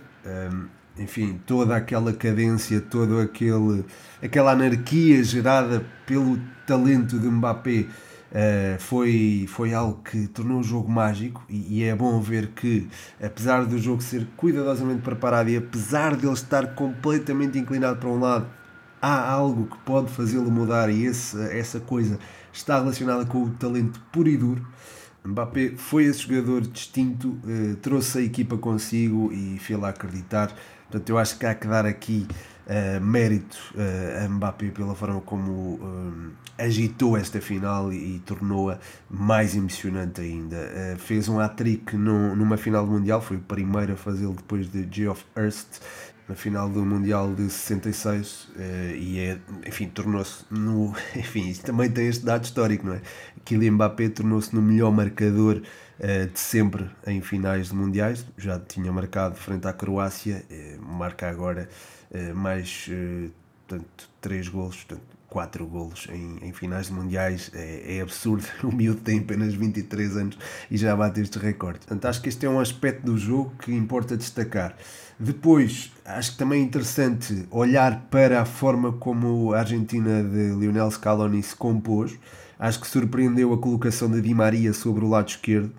enfim, 0.98 1.40
toda 1.46 1.76
aquela 1.76 2.14
cadência, 2.14 2.82
toda 2.82 3.24
aquele, 3.24 3.86
aquela 4.22 4.52
anarquia 4.52 5.24
gerada 5.24 5.86
pelo 6.06 6.40
talento 6.66 7.18
de 7.18 7.28
Mbappé 7.28 7.86
uh, 8.32 8.80
foi, 8.80 9.46
foi 9.48 9.74
algo 9.74 10.02
que 10.04 10.28
tornou 10.28 10.60
o 10.60 10.64
jogo 10.64 10.90
mágico 10.92 11.44
e, 11.50 11.80
e, 11.80 11.84
é 11.84 11.96
bom 11.96 12.20
ver 12.20 12.48
que, 12.50 12.88
apesar 13.22 13.66
do 13.66 13.78
jogo 13.78 14.02
ser 14.02 14.28
cuidadosamente 14.36 15.02
preparado 15.02 15.50
e 15.50 15.58
apesar 15.58 16.16
de 16.16 16.26
ele 16.26 16.34
estar 16.34 16.76
completamente 16.76 17.58
inclinado 17.58 17.98
para 17.98 18.10
um 18.10 18.20
lado, 18.20 18.48
há 19.02 19.30
algo 19.32 19.68
que 19.68 19.78
pode 19.80 20.12
fazê-lo 20.12 20.52
mudar 20.52 20.90
e 20.90 21.06
esse, 21.06 21.40
essa 21.52 21.80
coisa 21.80 22.20
está 22.54 22.80
relacionada 22.80 23.26
com 23.26 23.44
o 23.44 23.50
talento 23.52 24.00
puro 24.12 24.30
e 24.30 24.38
duro. 24.38 24.66
Mbappé 25.24 25.74
foi 25.78 26.06
esse 26.06 26.20
jogador 26.20 26.62
distinto, 26.62 27.40
uh, 27.44 27.76
trouxe 27.82 28.20
a 28.20 28.22
equipa 28.22 28.58
consigo 28.58 29.32
e 29.32 29.60
fez 29.60 29.80
lá 29.80 29.90
acreditar. 29.90 30.52
Portanto, 30.92 31.10
eu 31.10 31.18
acho 31.18 31.38
que 31.38 31.46
há 31.46 31.56
que 31.56 31.66
dar 31.68 31.86
aqui 31.86 32.28
uh, 32.68 33.02
mérito 33.02 33.58
uh, 33.76 34.26
a 34.26 34.28
Mbappé 34.28 34.72
pela 34.72 34.94
forma 34.94 35.22
como 35.22 35.80
agitou 36.58 37.16
esta 37.16 37.40
final 37.40 37.94
e, 37.94 38.18
e 38.18 38.20
tornou-a 38.20 38.78
mais 39.10 39.56
emocionante 39.56 40.20
ainda. 40.20 40.58
fez 41.00 41.30
um 41.30 41.40
hat-trick 41.40 41.96
numa 41.96 42.58
final 42.58 42.86
Mundial, 42.86 43.22
foi 43.22 43.38
o 43.38 43.40
primeiro 43.40 43.94
a 43.94 43.96
fazê-lo 43.96 44.34
depois 44.34 44.70
de 44.70 44.88
Geoff 44.92 45.26
Hurst 45.36 45.80
na 46.28 46.36
final 46.36 46.70
do 46.70 46.86
Mundial 46.86 47.34
de 47.34 47.50
66 47.50 48.50
e 48.96 49.20
é, 49.20 49.40
enfim, 49.66 49.88
tornou-se 49.88 50.46
no, 50.52 50.94
enfim, 51.16 51.52
também 51.64 51.90
tem 51.90 52.10
este 52.10 52.24
dado 52.24 52.44
histórico, 52.44 52.86
não 52.86 52.94
é? 52.94 53.02
Kylian 53.44 53.72
Mbappé 53.72 54.10
tornou-se 54.10 54.54
no 54.54 54.62
melhor 54.62 54.92
marcador 54.92 55.58
uh, 55.58 55.62
de 56.32 56.40
sempre 56.40 56.90
em 57.06 57.22
finais 57.22 57.68
de 57.68 57.76
mundiais. 57.76 58.26
Já 58.38 58.60
tinha 58.60 58.92
marcado 58.92 59.36
frente 59.36 59.68
à 59.68 59.74
Croácia, 59.74 60.44
uh, 60.50 60.82
marca 60.82 61.30
agora 61.30 61.70
uh, 62.12 62.36
mais 62.36 62.90
portanto, 63.68 64.10
3 64.20 64.48
golos, 64.50 64.84
portanto, 64.84 65.02
4 65.32 65.66
golos 65.66 66.08
em, 66.12 66.40
em 66.42 66.52
finais 66.52 66.88
de 66.88 66.94
mundiais. 66.94 67.50
É, 67.54 67.98
é, 67.98 68.02
absurdo. 68.02 68.46
O 68.64 68.72
miúdo 68.72 69.00
tem 69.02 69.20
apenas 69.20 69.54
23 69.54 70.18
anos 70.18 70.38
e 70.70 70.78
já 70.78 70.96
bate 70.96 71.22
este 71.22 71.40
recorde. 71.40 71.80
Portanto, 71.80 72.06
acho 72.06 72.22
que 72.22 72.30
este 72.30 72.46
é 72.46 72.50
um 72.50 72.60
aspecto 72.60 73.06
do 73.06 73.18
jogo 73.18 73.54
que 73.60 73.72
importa 73.74 74.18
destacar. 74.18 74.76
Depois, 75.24 75.92
acho 76.04 76.32
que 76.32 76.38
também 76.40 76.64
é 76.64 76.66
interessante 76.66 77.46
olhar 77.52 78.08
para 78.10 78.42
a 78.42 78.46
forma 78.46 78.92
como 78.94 79.54
a 79.54 79.60
Argentina 79.60 80.24
de 80.24 80.56
Lionel 80.56 80.90
Scaloni 80.90 81.44
se 81.44 81.56
compôs. 81.56 82.18
Acho 82.58 82.82
que 82.82 82.88
surpreendeu 82.88 83.54
a 83.54 83.58
colocação 83.60 84.10
de 84.10 84.20
Di 84.20 84.34
Maria 84.34 84.74
sobre 84.74 85.06
o 85.06 85.08
lado 85.08 85.30
esquerdo. 85.30 85.72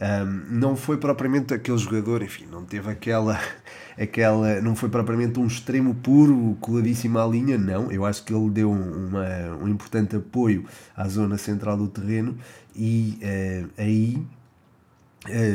Um, 0.00 0.58
não 0.58 0.76
foi 0.76 0.96
propriamente 0.96 1.52
aquele 1.52 1.76
jogador, 1.76 2.22
enfim, 2.22 2.46
não 2.50 2.64
teve 2.64 2.90
aquela, 2.90 3.38
aquela. 4.00 4.62
Não 4.62 4.74
foi 4.74 4.88
propriamente 4.88 5.38
um 5.38 5.46
extremo 5.46 5.94
puro, 5.96 6.56
coladíssimo 6.58 7.18
à 7.18 7.26
linha, 7.26 7.58
não. 7.58 7.92
Eu 7.92 8.02
acho 8.06 8.24
que 8.24 8.32
ele 8.32 8.48
deu 8.48 8.70
uma, 8.70 9.58
um 9.62 9.68
importante 9.68 10.16
apoio 10.16 10.64
à 10.96 11.06
zona 11.06 11.36
central 11.36 11.76
do 11.76 11.88
terreno 11.88 12.34
e 12.74 13.18
uh, 13.22 13.70
aí 13.76 14.26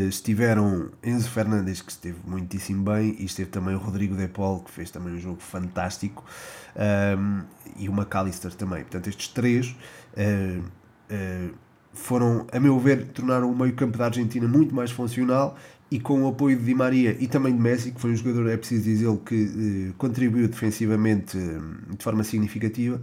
estiveram 0.07 0.89
Enzo 1.03 1.29
Fernandes, 1.29 1.81
que 1.81 1.91
esteve 1.91 2.17
muitíssimo 2.25 2.83
bem, 2.83 3.15
e 3.19 3.25
esteve 3.25 3.49
também 3.49 3.75
o 3.75 3.77
Rodrigo 3.77 4.15
De 4.15 4.27
Paul, 4.27 4.61
que 4.61 4.71
fez 4.71 4.91
também 4.91 5.13
um 5.13 5.19
jogo 5.19 5.41
fantástico, 5.41 6.23
um, 7.17 7.43
e 7.77 7.89
o 7.89 7.93
McAllister 7.93 8.53
também. 8.53 8.81
Portanto, 8.81 9.07
estes 9.07 9.27
três 9.29 9.75
uh, 10.17 10.59
uh, 10.59 11.53
foram, 11.93 12.47
a 12.51 12.59
meu 12.59 12.79
ver, 12.79 13.07
tornaram 13.07 13.51
o 13.51 13.55
meio-campo 13.55 13.97
da 13.97 14.05
Argentina 14.05 14.47
muito 14.47 14.73
mais 14.73 14.91
funcional 14.91 15.57
e 15.89 15.99
com 15.99 16.23
o 16.23 16.27
apoio 16.29 16.57
de 16.57 16.63
Di 16.63 16.73
Maria 16.73 17.17
e 17.19 17.27
também 17.27 17.53
de 17.53 17.61
Messi, 17.61 17.91
que 17.91 17.99
foi 17.99 18.11
um 18.11 18.15
jogador, 18.15 18.49
é 18.49 18.55
preciso 18.55 18.83
dizê-lo, 18.83 19.17
que 19.17 19.89
eh, 19.89 19.93
contribuiu 19.97 20.47
defensivamente 20.47 21.37
eh, 21.37 21.95
de 21.95 22.01
forma 22.01 22.23
significativa. 22.23 22.99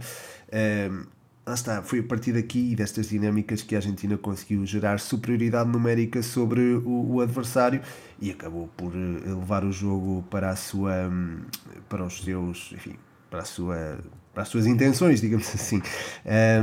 Lá 1.49 1.55
está, 1.55 1.81
foi 1.81 2.01
a 2.01 2.03
partir 2.03 2.31
daqui 2.31 2.73
e 2.73 2.75
destas 2.75 3.09
dinâmicas 3.09 3.63
que 3.63 3.73
a 3.73 3.79
Argentina 3.79 4.15
conseguiu 4.15 4.63
gerar 4.67 4.99
superioridade 4.99 5.67
numérica 5.67 6.21
sobre 6.21 6.61
o, 6.61 7.13
o 7.13 7.21
adversário 7.21 7.81
e 8.21 8.29
acabou 8.29 8.69
por 8.77 8.93
eh, 8.93 9.27
levar 9.27 9.63
o 9.63 9.71
jogo 9.71 10.23
para 10.29 10.51
a 10.51 10.55
sua 10.55 11.09
hum, 11.11 11.39
para 11.89 12.05
os 12.05 12.21
seus 12.21 12.71
enfim 12.71 12.93
para 13.31 13.39
a 13.39 13.45
sua 13.45 13.97
para 14.31 14.43
as 14.43 14.49
suas 14.49 14.67
intenções, 14.67 15.21
digamos 15.21 15.49
assim. 15.55 15.81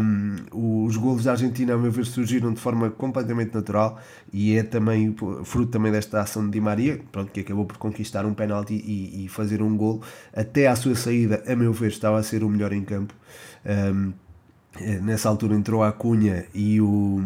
Um, 0.01 0.87
os 0.87 0.97
golos 0.97 1.25
da 1.25 1.33
Argentina, 1.33 1.75
a 1.75 1.77
meu 1.77 1.91
ver, 1.91 2.07
surgiram 2.07 2.53
de 2.53 2.61
forma 2.61 2.89
completamente 2.89 3.53
natural 3.53 4.01
e 4.33 4.55
é 4.55 4.63
também 4.63 5.17
fruto 5.43 5.73
também 5.73 5.91
desta 5.91 6.21
ação 6.21 6.45
de 6.45 6.53
Di 6.53 6.61
Maria, 6.61 7.01
pronto, 7.11 7.33
que 7.33 7.41
acabou 7.41 7.67
por 7.67 7.77
conquistar 7.77 8.25
um 8.25 8.35
penalti 8.35 8.75
e, 8.75 9.25
e 9.25 9.29
fazer 9.29 9.63
um 9.63 9.77
golo. 9.77 10.01
Até 10.33 10.69
à 10.69 10.77
sua 10.77 10.95
saída, 10.95 11.43
a 11.45 11.57
meu 11.57 11.73
ver, 11.73 11.89
estava 11.89 12.19
a 12.19 12.23
ser 12.23 12.45
o 12.45 12.49
melhor 12.49 12.73
em 12.73 12.85
campo. 12.85 13.13
Um, 13.65 14.13
nessa 15.03 15.29
altura 15.29 15.55
entrou 15.55 15.83
a 15.83 15.93
Cunha 15.93 16.47
e 16.55 16.81
o, 16.81 17.21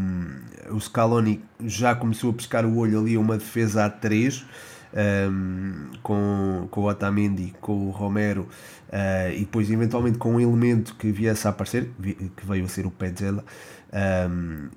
o 0.70 0.80
Scaloni 0.80 1.42
já 1.64 1.94
começou 1.94 2.30
a 2.30 2.32
pescar 2.32 2.64
o 2.64 2.76
olho 2.76 3.00
ali 3.00 3.16
a 3.16 3.20
uma 3.20 3.36
defesa 3.36 3.84
a 3.84 3.90
3 3.90 4.44
um, 4.92 5.90
com, 6.02 6.68
com 6.70 6.80
o 6.80 6.88
Otamendi, 6.88 7.54
com 7.60 7.88
o 7.88 7.90
Romero 7.90 8.48
uh, 8.88 9.32
e 9.32 9.40
depois 9.40 9.70
eventualmente 9.70 10.18
com 10.18 10.34
um 10.34 10.40
elemento 10.40 10.94
que 10.96 11.10
viesse 11.10 11.46
a 11.46 11.50
aparecer, 11.50 11.90
que 12.36 12.46
veio 12.46 12.64
a 12.64 12.68
ser 12.68 12.86
o 12.86 12.90
Petzela. 12.90 13.44
Um, 13.92 14.68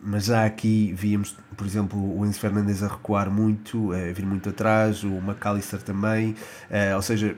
mas 0.00 0.26
já 0.26 0.44
aqui 0.44 0.92
víamos, 0.96 1.36
por 1.56 1.66
exemplo, 1.66 2.18
o 2.18 2.24
Enzo 2.24 2.38
Fernandes 2.38 2.82
a 2.82 2.88
recuar 2.88 3.30
muito, 3.30 3.92
a 3.92 4.12
vir 4.12 4.24
muito 4.24 4.48
atrás, 4.48 5.02
o 5.02 5.18
McAllister 5.18 5.82
também, 5.82 6.30
uh, 6.70 6.96
ou 6.96 7.02
seja, 7.02 7.36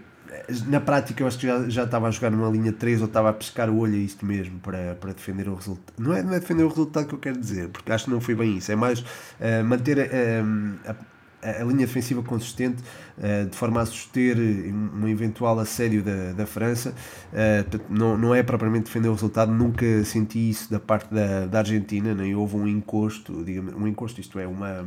na 0.66 0.80
prática 0.80 1.22
eu 1.22 1.26
acho 1.26 1.38
que 1.38 1.46
já, 1.46 1.68
já 1.68 1.84
estava 1.84 2.08
a 2.08 2.10
jogar 2.10 2.30
numa 2.30 2.48
linha 2.48 2.72
3 2.72 3.00
ou 3.00 3.06
estava 3.06 3.30
a 3.30 3.32
pescar 3.32 3.68
o 3.68 3.78
olho 3.78 3.94
a 3.94 3.98
isto 3.98 4.24
mesmo 4.24 4.58
para, 4.60 4.94
para 4.94 5.12
defender 5.12 5.48
o 5.48 5.54
resultado. 5.54 5.94
Não 5.98 6.14
é, 6.14 6.22
não 6.22 6.32
é 6.32 6.40
defender 6.40 6.64
o 6.64 6.68
resultado 6.68 7.06
que 7.06 7.14
eu 7.14 7.18
quero 7.18 7.38
dizer, 7.38 7.68
porque 7.68 7.90
acho 7.92 8.04
que 8.04 8.10
não 8.10 8.20
foi 8.20 8.34
bem 8.34 8.56
isso, 8.56 8.70
é 8.70 8.76
mais 8.76 9.00
uh, 9.00 9.64
manter 9.64 9.98
uh, 9.98 10.94
a, 11.42 11.62
a, 11.62 11.64
linha 11.64 11.86
defensiva 11.86 12.22
consistente 12.22 12.82
uh, 13.18 13.48
de 13.48 13.56
forma 13.56 13.80
a 13.80 13.86
suster 13.86 14.36
um 14.38 15.08
eventual 15.08 15.58
assédio 15.58 16.02
da, 16.02 16.32
da 16.32 16.46
França. 16.46 16.94
Uh, 17.32 17.80
não, 17.88 18.16
não 18.16 18.34
é 18.34 18.42
propriamente 18.42 18.84
defender 18.84 19.08
o 19.08 19.14
resultado, 19.14 19.52
nunca 19.52 20.04
senti 20.04 20.50
isso 20.50 20.70
da 20.70 20.78
parte 20.78 21.12
da, 21.12 21.46
da 21.46 21.58
Argentina, 21.58 22.14
nem 22.14 22.34
houve 22.34 22.56
um 22.56 22.68
encosto, 22.68 23.44
digamos, 23.44 23.74
um 23.74 23.86
encosto, 23.86 24.20
isto 24.20 24.38
é, 24.38 24.46
uma, 24.46 24.84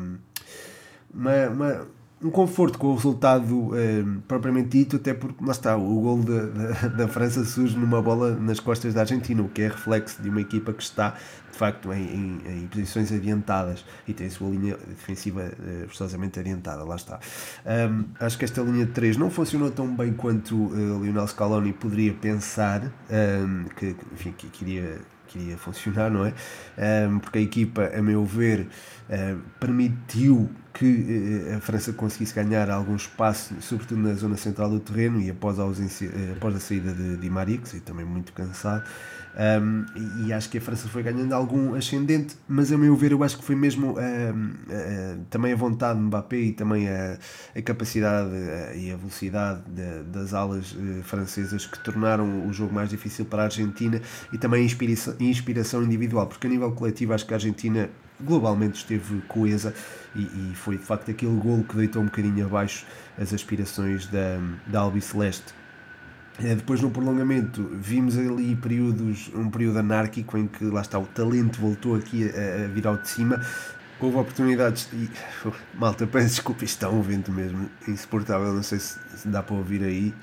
uma, 1.13 1.47
uma 1.49 1.88
um 2.23 2.29
conforto 2.29 2.77
com 2.77 2.88
o 2.88 2.95
resultado 2.95 3.71
propriamente 4.27 4.69
dito, 4.69 4.95
até 4.95 5.13
porque 5.13 5.43
lá 5.43 5.51
está, 5.51 5.75
o 5.75 6.01
gol 6.01 6.23
da, 6.23 6.88
da, 6.89 7.07
França 7.07 7.43
surge 7.43 7.77
numa 7.77 8.01
bola 8.01 8.31
nas 8.31 8.59
costas 8.59 8.93
da 8.93 9.01
Argentina, 9.01 9.41
o 9.41 9.49
que 9.49 9.62
é 9.62 9.67
reflexo 9.67 10.21
de 10.21 10.29
uma 10.29 10.41
equipa 10.41 10.73
que 10.73 10.81
está 10.81 11.15
de 11.53 11.59
facto 11.59 11.93
em, 11.93 12.01
em, 12.01 12.63
em 12.63 12.67
posições 12.67 13.12
adiantadas 13.12 13.86
e 14.07 14.13
tem 14.13 14.27
a 14.27 14.31
sua 14.31 14.49
linha 14.49 14.75
defensiva 14.75 15.41
uh, 15.41 15.88
forçosamente 15.88 16.39
adiantada, 16.39 16.83
lá 16.83 16.95
está. 16.95 17.19
Um, 17.65 18.05
acho 18.19 18.38
que 18.38 18.45
esta 18.45 18.62
linha 18.62 18.86
de 18.86 18.91
3 18.91 19.17
não 19.17 19.29
funcionou 19.29 19.69
tão 19.69 19.95
bem 19.95 20.13
quanto 20.13 20.55
uh, 20.55 21.03
Lionel 21.03 21.27
Scaloni 21.27 21.71
poderia 21.71 22.13
pensar 22.13 22.83
um, 22.86 23.65
que, 23.75 23.95
enfim, 24.13 24.33
que 24.36 24.47
queria 24.47 24.99
queria 25.34 25.58
funcionar, 25.58 26.10
não 26.10 26.26
é? 26.26 26.34
Um, 27.08 27.19
porque 27.19 27.39
a 27.39 27.41
equipa, 27.41 27.91
a 27.93 28.02
meu 28.02 28.24
ver, 28.24 28.67
uh, 29.10 29.39
permitiu 29.60 30.50
que 30.74 31.50
uh, 31.52 31.58
a 31.58 31.60
França 31.60 31.91
conseguisse 31.91 32.34
ganhar 32.34 32.69
algum 32.69 32.96
espaço, 32.96 33.56
sobretudo 33.60 34.02
na 34.02 34.13
zona 34.13 34.38
central 34.38 34.69
do 34.69 34.80
terreno 34.80 35.19
e 35.19 35.30
após 35.30 35.60
a, 35.60 35.63
ausência, 35.63 36.08
uh, 36.10 36.34
após 36.38 36.56
a 36.56 36.60
saída 36.60 36.93
de 36.93 37.17
Di 37.17 37.30
Maria, 37.30 37.58
que 37.58 37.80
também 37.80 38.06
muito 38.06 38.32
cansado. 38.34 38.84
Um, 39.36 39.86
e, 40.26 40.32
acho 40.34 40.50
que 40.50 40.60
a 40.60 40.62
França 40.62 40.88
foi 40.88 41.02
ganhando 41.02 41.34
algum 41.34 41.74
ascendente, 41.74 42.36
mas 42.48 42.72
a 42.72 42.78
meu 42.78 42.96
ver, 42.96 43.12
eu 43.12 43.24
acho 43.24 43.38
que 43.38 43.43
foi 43.43 43.56
mesmo 43.56 43.96
também 45.30 45.54
a 45.54 45.56
vontade 45.56 46.00
de 46.00 46.06
Mbappé 46.06 46.38
e 46.38 46.52
também 46.54 46.88
a, 46.88 47.17
a 47.56 47.62
capacidade 47.62 48.30
e 48.76 48.91
a 48.91 48.98
velocidade 48.98 49.62
de, 49.67 50.04
das 50.04 50.34
alas 50.34 50.76
francesas 51.04 51.65
que 51.65 51.80
tornaram 51.84 52.48
o 52.48 52.54
jogo 52.54 52.74
mais 52.74 52.89
difícil 52.89 53.26
para 53.26 53.43
a 53.43 53.46
Argentina 53.46 54.00
e 54.32 54.38
também 54.38 54.62
a 54.62 54.65
inspiração, 54.65 55.15
inspiração 55.19 55.84
individual, 55.84 56.28
porque 56.28 56.46
a 56.46 56.50
nível 56.50 56.72
coletivo 56.72 57.13
acho 57.13 57.26
que 57.26 57.34
a 57.34 57.38
Argentina 57.38 57.89
globalmente 58.22 58.78
esteve 58.78 59.22
coesa 59.28 59.74
e, 60.15 60.22
e 60.22 60.56
foi 60.56 60.78
de 60.78 60.84
facto 60.84 61.10
aquele 61.10 61.36
golo 61.38 61.63
que 61.63 61.76
deitou 61.76 62.02
um 62.02 62.06
bocadinho 62.06 62.46
abaixo 62.46 62.86
as 63.17 63.34
aspirações 63.34 64.06
da, 64.08 64.39
da 64.67 64.82
Albiceleste. 64.82 65.62
É, 66.41 66.56
depois 66.56 66.82
no 66.82 66.89
prolongamento 66.89 67.69
vimos 67.74 68.17
ali 68.17 68.56
períodos, 68.56 69.30
um 69.36 69.50
período 69.50 69.78
anárquico 69.78 70.38
em 70.38 70.48
que 70.48 70.65
lá 70.65 70.82
está 70.82 70.98
o 70.98 71.06
talento 71.06 71.60
voltou 71.60 71.96
aqui 71.96 72.30
a, 72.30 72.65
a 72.65 72.67
vir 72.67 72.88
ao 72.88 72.98
de 72.98 73.08
cima. 73.08 73.39
Houve 74.00 74.17
oportunidades 74.17 74.89
e 74.91 75.10
malta, 75.78 76.06
peço 76.06 76.28
desculpa, 76.28 76.65
isto 76.65 76.74
está 76.74 76.89
um 76.89 77.02
vento 77.02 77.32
mesmo 77.32 77.69
insuportável, 77.88 78.52
não 78.52 78.63
sei 78.63 78.78
se, 78.78 79.00
dá 79.26 79.41
para 79.41 79.56
ouvir 79.56 79.82
aí, 79.82 80.13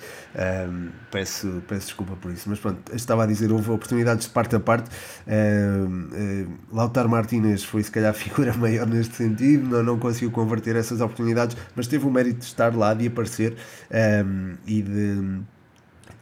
um, 0.68 0.90
peço, 1.10 1.62
peço 1.66 1.86
desculpa 1.86 2.14
por 2.16 2.30
isso, 2.30 2.50
mas 2.50 2.58
pronto, 2.58 2.94
estava 2.94 3.24
a 3.24 3.26
dizer, 3.26 3.50
houve 3.50 3.70
oportunidades 3.70 4.26
de 4.26 4.32
parte 4.32 4.54
a 4.54 4.60
parte, 4.60 4.90
um, 5.26 5.86
um, 5.86 6.58
Lautaro 6.70 7.08
Martínez 7.08 7.64
foi 7.64 7.82
se 7.82 7.90
calhar 7.90 8.10
a 8.10 8.12
figura 8.12 8.52
maior 8.58 8.86
neste 8.86 9.16
sentido, 9.16 9.66
não, 9.66 9.82
não 9.82 9.98
conseguiu 9.98 10.30
converter 10.30 10.76
essas 10.76 11.00
oportunidades, 11.00 11.56
mas 11.74 11.86
teve 11.86 12.04
o 12.04 12.10
mérito 12.10 12.40
de 12.40 12.44
estar 12.46 12.76
lá, 12.76 12.92
de 12.92 13.06
aparecer 13.06 13.56
e 14.66 14.82
de 14.82 15.40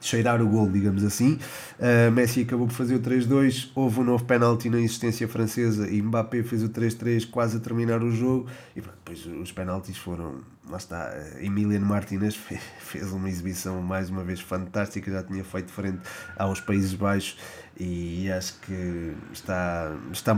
cheirar 0.00 0.40
o 0.42 0.48
gol, 0.48 0.68
digamos 0.70 1.04
assim. 1.04 1.38
Uh, 1.78 2.11
Messi 2.12 2.42
acabou 2.42 2.66
por 2.66 2.74
fazer 2.74 2.94
o 2.94 3.00
3-2, 3.00 3.70
houve 3.74 4.00
um 4.00 4.04
novo 4.04 4.24
penalti 4.24 4.68
na 4.68 4.78
existência 4.78 5.26
francesa 5.28 5.90
e 5.90 6.00
Mbappé 6.02 6.42
fez 6.42 6.62
o 6.62 6.68
3-3 6.68 7.28
quase 7.30 7.56
a 7.56 7.61
terminar 7.61 8.02
o 8.02 8.11
jogo. 8.11 8.46
E 8.76 8.80
depois 8.80 9.26
os 9.26 9.52
penaltis 9.52 9.96
foram 9.96 10.42
lá 10.68 10.76
está, 10.76 11.14
Emiliano 11.40 11.87
Martinez 11.87 12.38
fez 12.78 13.11
uma 13.12 13.28
exibição 13.28 13.80
mais 13.80 14.11
uma 14.11 14.22
vez 14.22 14.40
fantástica, 14.40 15.11
já 15.11 15.22
tinha 15.22 15.42
feito 15.42 15.72
frente 15.72 16.00
aos 16.37 16.61
Países 16.61 16.94
Baixos 16.94 17.37
e 17.78 18.30
acho 18.32 18.54
que 18.62 19.14
está, 19.32 19.92
está, 20.12 20.36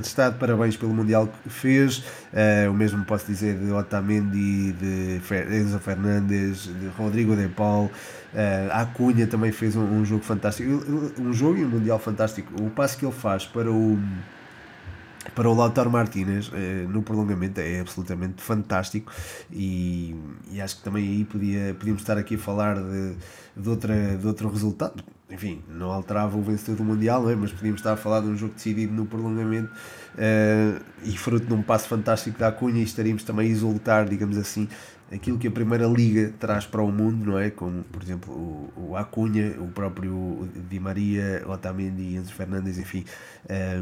está 0.00 0.30
de 0.30 0.38
parabéns 0.38 0.76
pelo 0.76 0.92
Mundial 0.92 1.26
que 1.26 1.48
fez. 1.48 1.98
Uh, 1.98 2.70
o 2.70 2.74
mesmo 2.74 3.02
posso 3.04 3.26
dizer 3.26 3.58
de 3.58 3.72
Otamendi, 3.72 4.72
de 4.72 5.20
Enzo 5.50 5.78
Fernandes, 5.78 6.64
de 6.64 6.88
Rodrigo 6.88 7.34
De 7.34 7.48
Paul. 7.48 7.86
Uh, 7.86 8.70
a 8.70 8.84
Cunha 8.84 9.26
também 9.26 9.52
fez 9.52 9.74
um, 9.74 9.84
um 9.84 10.04
jogo 10.04 10.22
fantástico, 10.22 10.70
um 11.18 11.32
jogo 11.32 11.58
e 11.58 11.64
um 11.64 11.68
Mundial 11.68 11.98
fantástico. 11.98 12.52
O 12.62 12.68
passo 12.68 12.98
que 12.98 13.06
ele 13.06 13.14
faz 13.14 13.46
para 13.46 13.70
o 13.70 13.98
para 15.34 15.48
o 15.48 15.54
Lautaro 15.54 15.90
Martínez 15.90 16.50
eh, 16.52 16.84
no 16.88 17.02
prolongamento 17.02 17.60
é 17.60 17.80
absolutamente 17.80 18.42
fantástico 18.42 19.12
e, 19.50 20.16
e, 20.50 20.60
acho 20.60 20.78
que 20.78 20.82
também 20.82 21.06
aí 21.08 21.24
podia, 21.24 21.74
podíamos 21.78 22.02
estar 22.02 22.18
aqui 22.18 22.34
a 22.34 22.38
falar 22.38 22.76
de, 22.76 23.14
de, 23.56 23.68
outra, 23.68 24.16
de 24.16 24.26
outro 24.26 24.48
resultado. 24.48 25.02
Enfim, 25.30 25.62
não 25.68 25.90
alterava 25.90 26.36
o 26.36 26.42
vencedor 26.42 26.76
do 26.76 26.84
Mundial, 26.84 27.30
é? 27.30 27.34
mas 27.34 27.52
podíamos 27.52 27.80
estar 27.80 27.92
a 27.92 27.96
falar 27.96 28.20
de 28.20 28.26
um 28.26 28.36
jogo 28.36 28.52
decidido 28.54 28.92
no 28.92 29.06
prolongamento 29.06 29.70
uh, 30.14 30.82
e 31.02 31.16
fruto 31.16 31.46
de 31.46 31.54
um 31.54 31.62
passo 31.62 31.88
fantástico 31.88 32.38
da 32.38 32.52
Cunha 32.52 32.80
e 32.80 32.82
estaríamos 32.82 33.24
também 33.24 33.48
a 33.48 33.50
exultar, 33.50 34.06
digamos 34.06 34.36
assim, 34.36 34.68
aquilo 35.12 35.38
que 35.38 35.46
a 35.46 35.50
Primeira 35.50 35.86
Liga 35.86 36.32
traz 36.38 36.66
para 36.66 36.82
o 36.82 36.90
mundo, 36.90 37.32
não 37.32 37.38
é? 37.38 37.50
Como, 37.50 37.84
por 37.84 38.02
exemplo, 38.02 38.32
o, 38.32 38.90
o 38.90 38.96
Acunha, 38.96 39.60
o 39.60 39.68
próprio 39.68 40.48
Di 40.68 40.80
Maria, 40.80 41.42
Otamendi, 41.46 42.16
Enzo 42.16 42.32
Fernandes, 42.32 42.78
enfim, 42.78 43.04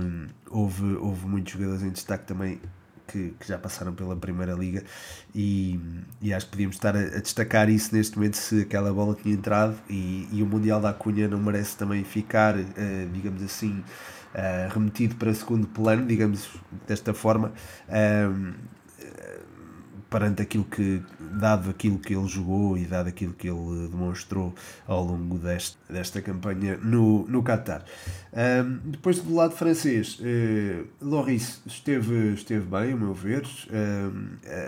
um, 0.02 0.26
houve, 0.50 0.94
houve 0.96 1.26
muitos 1.26 1.52
jogadores 1.52 1.82
em 1.82 1.90
destaque 1.90 2.24
também 2.24 2.60
que, 3.06 3.34
que, 3.38 3.48
já 3.48 3.58
passaram 3.58 3.92
pela 3.92 4.14
Primeira 4.16 4.52
Liga 4.54 4.84
e, 5.34 5.80
e 6.22 6.32
acho 6.32 6.46
que 6.46 6.52
podíamos 6.52 6.76
estar 6.76 6.96
a, 6.96 7.00
a, 7.00 7.20
destacar 7.20 7.68
isso 7.68 7.94
neste 7.94 8.16
momento 8.16 8.36
se 8.36 8.62
aquela 8.62 8.92
bola 8.92 9.16
tinha 9.20 9.34
entrado 9.34 9.76
e, 9.88 10.28
e 10.32 10.42
o 10.42 10.46
Mundial 10.46 10.80
da 10.80 10.90
Acunha 10.90 11.28
não 11.28 11.38
merece 11.38 11.76
também 11.76 12.04
ficar, 12.04 12.56
uh, 12.56 12.64
digamos 13.12 13.42
assim, 13.42 13.82
uh, 14.34 14.72
remetido 14.72 15.16
para 15.16 15.32
segundo 15.34 15.66
plano, 15.66 16.06
digamos 16.06 16.48
desta 16.86 17.12
forma. 17.14 17.52
Um, 17.88 18.52
perante 20.10 20.42
aquilo 20.42 20.64
que, 20.64 21.00
dado 21.20 21.70
aquilo 21.70 21.98
que 21.98 22.14
ele 22.14 22.26
jogou 22.26 22.76
e 22.76 22.84
dado 22.84 23.08
aquilo 23.08 23.32
que 23.32 23.48
ele 23.48 23.88
demonstrou 23.88 24.52
ao 24.86 25.04
longo 25.04 25.38
deste, 25.38 25.78
desta 25.88 26.20
campanha 26.20 26.76
no, 26.82 27.26
no 27.28 27.42
Qatar. 27.44 27.84
Um, 28.32 28.90
depois 28.90 29.20
do 29.20 29.34
lado 29.34 29.54
francês, 29.54 30.18
uh, 30.18 30.86
Loris 31.00 31.62
esteve, 31.64 32.34
esteve 32.34 32.66
bem, 32.66 32.92
a 32.92 32.96
meu 32.96 33.14
ver. 33.14 33.44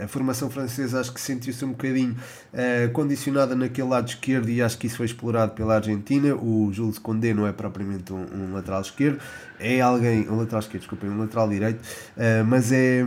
A 0.03 0.07
formação 0.07 0.49
francesa 0.49 1.01
acho 1.01 1.13
que 1.13 1.21
sentiu-se 1.21 1.65
um 1.65 1.71
bocadinho 1.71 2.13
uh, 2.13 2.93
condicionada 2.93 3.57
naquele 3.57 3.89
lado 3.89 4.09
esquerdo 4.09 4.49
e 4.49 4.63
acho 4.63 4.79
que 4.79 4.87
isso 4.87 4.97
foi 4.97 5.07
explorado 5.07 5.53
pela 5.53 5.75
Argentina. 5.75 6.35
O 6.37 6.73
Jules 6.73 6.99
Condé 6.99 7.35
não 7.35 7.47
é 7.47 7.53
propriamente 7.53 8.13
um, 8.13 8.25
um 8.33 8.53
lateral 8.53 8.81
esquerdo, 8.81 9.21
é 9.59 9.81
alguém, 9.81 10.29
um 10.29 10.37
lateral 10.37 10.61
esquerdo, 10.61 10.83
desculpem, 10.83 11.11
um 11.11 11.19
lateral 11.19 11.49
direito, 11.49 11.81
uh, 11.81 12.45
mas 12.47 12.71
é, 12.71 13.05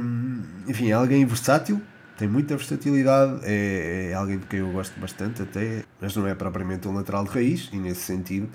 enfim, 0.68 0.90
é 0.90 0.94
alguém 0.94 1.26
versátil 1.26 1.82
tem 2.18 2.28
muita 2.28 2.56
versatilidade, 2.56 3.42
é, 3.44 4.10
é 4.12 4.14
alguém 4.14 4.38
de 4.38 4.46
quem 4.46 4.60
eu 4.60 4.72
gosto 4.72 5.00
bastante 5.00 5.42
até, 5.42 5.84
mas 6.00 6.16
não 6.16 6.28
é 6.28 6.34
propriamente 6.34 6.88
um 6.88 6.94
lateral 6.94 7.24
de 7.26 7.32
raiz, 7.32 7.70
e 7.74 7.78
nesse 7.78 8.02
sentido 8.02 8.50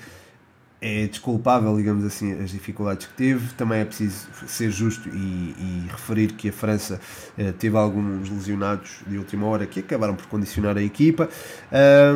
é 0.81 1.07
desculpável, 1.07 1.77
digamos 1.77 2.05
assim, 2.05 2.33
as 2.41 2.51
dificuldades 2.51 3.07
que 3.07 3.15
teve. 3.15 3.53
Também 3.55 3.81
é 3.81 3.85
preciso 3.85 4.29
ser 4.47 4.71
justo 4.71 5.09
e, 5.11 5.55
e 5.59 5.87
referir 5.91 6.33
que 6.33 6.49
a 6.49 6.53
França 6.53 6.99
eh, 7.37 7.53
teve 7.53 7.77
alguns 7.77 8.31
lesionados 8.31 9.03
de 9.07 9.19
última 9.19 9.47
hora 9.47 9.67
que 9.67 9.81
acabaram 9.81 10.17
por 10.17 10.27
condicionar 10.27 10.79
a 10.79 10.83
equipa. 10.83 11.29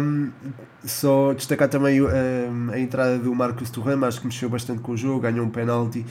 Um, 0.01 0.31
só 0.83 1.33
destacar 1.33 1.69
também 1.69 2.01
um, 2.01 2.71
a 2.71 2.79
entrada 2.79 3.19
do 3.19 3.35
Marcos 3.35 3.71
Thuram, 3.71 4.05
acho 4.05 4.21
que 4.21 4.27
mexeu 4.27 4.49
bastante 4.49 4.81
com 4.81 4.93
o 4.93 4.97
jogo, 4.97 5.21
ganhou 5.21 5.45
um 5.45 5.51
penalti, 5.51 6.05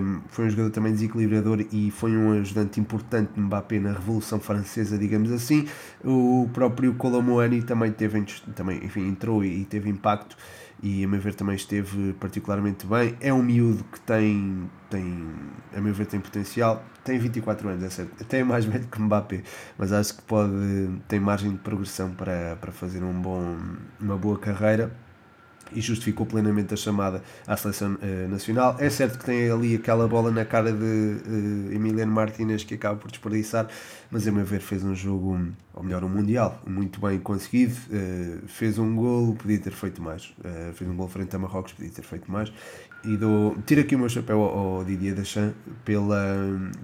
um, 0.00 0.20
foi 0.28 0.46
um 0.46 0.50
jogador 0.50 0.70
também 0.70 0.92
desequilibrador 0.92 1.64
e 1.72 1.90
foi 1.90 2.16
um 2.16 2.40
ajudante 2.40 2.80
importante 2.80 3.32
de 3.34 3.40
Mbappé 3.40 3.80
na 3.80 3.92
Revolução 3.92 4.38
Francesa, 4.40 4.96
digamos 4.98 5.30
assim. 5.32 5.66
O 6.04 6.48
próprio 6.52 6.94
Colomoani 6.94 7.62
também 7.62 7.92
teve, 7.92 8.24
também, 8.54 8.84
enfim, 8.84 9.08
entrou 9.08 9.44
e, 9.44 9.62
e 9.62 9.64
teve 9.64 9.88
impacto 9.88 10.36
e 10.82 11.04
a 11.04 11.08
meu 11.08 11.20
ver 11.20 11.34
também 11.34 11.56
esteve 11.56 12.12
particularmente 12.14 12.86
bem. 12.86 13.16
É 13.20 13.32
um 13.32 13.42
miúdo 13.42 13.84
que 13.84 14.00
tem, 14.00 14.70
tem 14.90 15.26
a 15.74 15.80
meu 15.80 15.94
ver, 15.94 16.06
tem 16.06 16.20
potencial. 16.20 16.84
Tem 17.04 17.18
24 17.18 17.68
anos, 17.68 17.84
é 17.84 17.90
certo. 17.90 18.22
Até 18.22 18.40
é 18.40 18.44
mais 18.44 18.64
velho 18.64 18.86
que 18.86 19.00
Mbappé, 19.00 19.42
mas 19.78 19.92
acho 19.92 20.16
que 20.16 20.22
pode, 20.22 20.52
tem 21.08 21.20
margem 21.20 21.52
de 21.52 21.58
progressão 21.58 22.12
para, 22.14 22.56
para 22.56 22.72
fazer 22.72 23.02
um 23.02 23.20
bom, 23.20 23.56
uma 24.00 24.16
boa 24.16 24.38
carreira 24.38 25.05
e 25.76 25.80
justificou 25.80 26.24
plenamente 26.26 26.72
a 26.72 26.76
chamada 26.76 27.22
à 27.46 27.56
seleção 27.56 27.94
uh, 27.94 28.28
nacional. 28.28 28.76
É 28.80 28.88
certo 28.88 29.18
que 29.18 29.26
tem 29.26 29.50
ali 29.50 29.76
aquela 29.76 30.08
bola 30.08 30.30
na 30.30 30.44
cara 30.44 30.72
de 30.72 30.84
uh, 30.84 31.72
Emiliano 31.72 32.10
Martinez 32.10 32.64
que 32.64 32.74
acaba 32.74 32.96
por 32.98 33.10
desperdiçar, 33.10 33.68
mas 34.10 34.26
a 34.26 34.32
meu 34.32 34.44
ver 34.44 34.60
fez 34.60 34.82
um 34.82 34.94
jogo, 34.94 35.38
ou 35.74 35.82
melhor, 35.82 36.02
um 36.02 36.16
Mundial, 36.16 36.62
muito 36.66 36.98
bem 36.98 37.18
conseguido. 37.20 37.76
Uh, 37.90 38.48
fez 38.48 38.78
um 38.78 38.96
gol, 38.96 39.34
podia 39.34 39.58
ter 39.58 39.72
feito 39.72 40.00
mais. 40.00 40.32
fez 40.74 40.90
um 40.90 40.96
gol 40.96 41.08
frente 41.08 41.36
a 41.36 41.38
Marrocos, 41.38 41.72
podia 41.72 41.90
ter 41.90 42.02
feito 42.02 42.30
mais. 42.30 42.50
E 43.06 43.16
dou, 43.16 43.56
tiro 43.64 43.82
aqui 43.82 43.94
o 43.94 44.00
meu 44.00 44.08
chapéu 44.08 44.42
ao, 44.42 44.84
Didier 44.84 45.14
Deschamps 45.14 45.54
pela, 45.84 46.18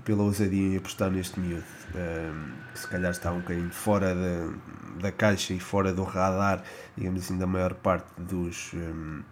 pela 0.04 0.22
ousadia 0.22 0.74
em 0.74 0.76
apostar 0.76 1.10
neste 1.10 1.40
miúdo, 1.40 1.64
que 2.72 2.78
se 2.78 2.86
calhar 2.86 3.10
está 3.10 3.32
um 3.32 3.40
bocadinho 3.40 3.70
fora 3.70 4.14
da, 4.14 4.52
da 5.00 5.10
caixa 5.10 5.52
e 5.52 5.58
fora 5.58 5.92
do 5.92 6.04
radar 6.04 6.62
digamos 6.96 7.24
assim, 7.24 7.36
da 7.36 7.46
maior 7.46 7.74
parte 7.74 8.06
dos. 8.16 8.72
Um, 8.74 9.22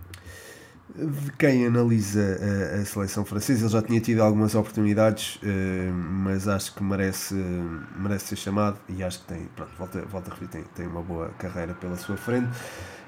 de 0.93 1.31
quem 1.39 1.65
analisa 1.65 2.21
a, 2.21 2.81
a, 2.81 2.85
seleção 2.85 3.25
francesa, 3.25 3.63
ele 3.63 3.73
já 3.73 3.81
tinha 3.81 4.01
tido 4.01 4.21
algumas 4.21 4.57
oportunidades, 4.57 5.37
uh, 5.37 5.93
mas 5.95 6.49
acho 6.49 6.75
que 6.75 6.83
merece, 6.83 7.37
merece 7.97 8.27
ser 8.27 8.37
chamado 8.37 8.77
e 8.89 9.01
acho 9.05 9.21
que 9.21 9.27
tem, 9.27 9.49
pronto, 9.55 9.71
volta, 9.79 10.01
volta 10.07 10.31
a 10.33 10.35
repetir, 10.35 10.65
tem, 10.65 10.65
tem 10.75 10.87
uma 10.89 11.01
boa 11.01 11.29
carreira 11.39 11.75
pela 11.75 11.97
sua 11.97 12.17
frente. 12.17 12.49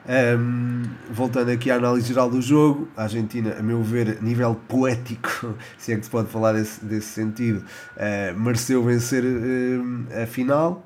Um, 0.09 0.83
voltando 1.13 1.51
aqui 1.51 1.71
à 1.71 1.77
análise 1.77 2.09
geral 2.09 2.29
do 2.29 2.43
jogo, 2.43 2.89
a 2.97 3.05
Argentina, 3.05 3.57
a 3.59 3.63
meu 3.63 3.83
ver, 3.83 4.19
a 4.21 4.25
nível 4.25 4.55
poético, 4.69 5.55
se 5.79 5.93
é 5.93 5.97
que 5.97 6.05
se 6.05 6.11
pode 6.11 6.29
falar 6.29 6.55
desse, 6.55 6.85
desse 6.85 7.09
sentido, 7.09 7.65
uh, 7.97 8.39
mereceu 8.39 8.83
vencer 8.83 9.23
uh, 9.25 10.23
a 10.23 10.27
final. 10.27 10.85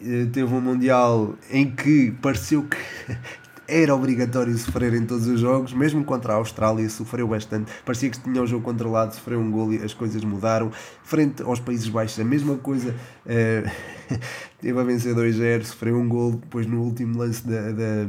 Eh, 0.00 0.26
teve 0.32 0.54
um 0.54 0.60
Mundial 0.60 1.34
em 1.50 1.68
que 1.70 2.12
pareceu 2.22 2.62
que 2.62 2.76
era 3.66 3.94
obrigatório 3.94 4.56
sofrer 4.56 4.94
em 4.94 5.04
todos 5.04 5.26
os 5.26 5.40
jogos, 5.40 5.72
mesmo 5.72 6.04
contra 6.04 6.34
a 6.34 6.36
Austrália, 6.36 6.88
sofreu 6.88 7.26
bastante. 7.26 7.72
Parecia 7.84 8.08
que 8.08 8.20
tinha 8.20 8.40
o 8.40 8.46
jogo 8.46 8.64
controlado, 8.64 9.14
sofreu 9.14 9.40
um 9.40 9.50
gol 9.50 9.72
e 9.72 9.82
as 9.82 9.92
coisas 9.92 10.22
mudaram. 10.22 10.70
Frente 11.02 11.42
aos 11.42 11.58
Países 11.58 11.88
Baixos, 11.88 12.20
a 12.20 12.24
mesma 12.24 12.56
coisa. 12.56 12.94
Uh, 13.26 13.68
teve 14.60 14.78
a 14.78 14.82
vencer 14.84 15.14
2-0, 15.14 15.64
sofreu 15.64 15.98
um 15.98 16.08
gol, 16.08 16.32
depois 16.32 16.66
no 16.66 16.80
último 16.80 17.18
lance 17.18 17.46
da, 17.46 17.72
da 17.72 18.06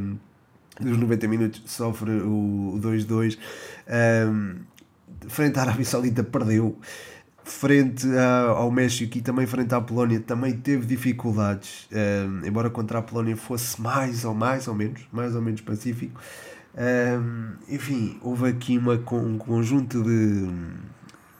dos 0.80 0.98
90 0.98 1.28
minutos 1.28 1.62
sofre 1.66 2.12
o 2.12 2.80
2-2. 2.82 3.38
Um, 3.88 4.56
frente 5.28 5.58
à 5.60 5.62
Arábia 5.64 5.86
Saudita, 5.86 6.24
perdeu 6.24 6.78
frente 7.44 8.08
ao 8.56 8.70
México 8.72 9.18
e 9.18 9.22
também 9.22 9.48
frente 9.48 9.74
à 9.74 9.82
Polónia 9.82 10.20
também 10.20 10.54
teve 10.54 10.86
dificuldades, 10.86 11.88
um, 11.92 12.46
embora 12.46 12.70
contra 12.70 13.00
a 13.00 13.02
Polónia 13.02 13.36
fosse 13.36 13.82
mais 13.82 14.24
ou 14.24 14.36
mais 14.36 14.68
ou 14.68 14.76
menos, 14.76 15.02
mais 15.12 15.36
ou 15.36 15.42
menos 15.42 15.62
pacífico. 15.62 16.20
Um, 16.76 17.54
enfim, 17.68 18.20
houve 18.22 18.50
aqui 18.50 18.78
uma, 18.78 18.94
um 18.94 19.38
conjunto 19.38 20.04
de 20.04 20.48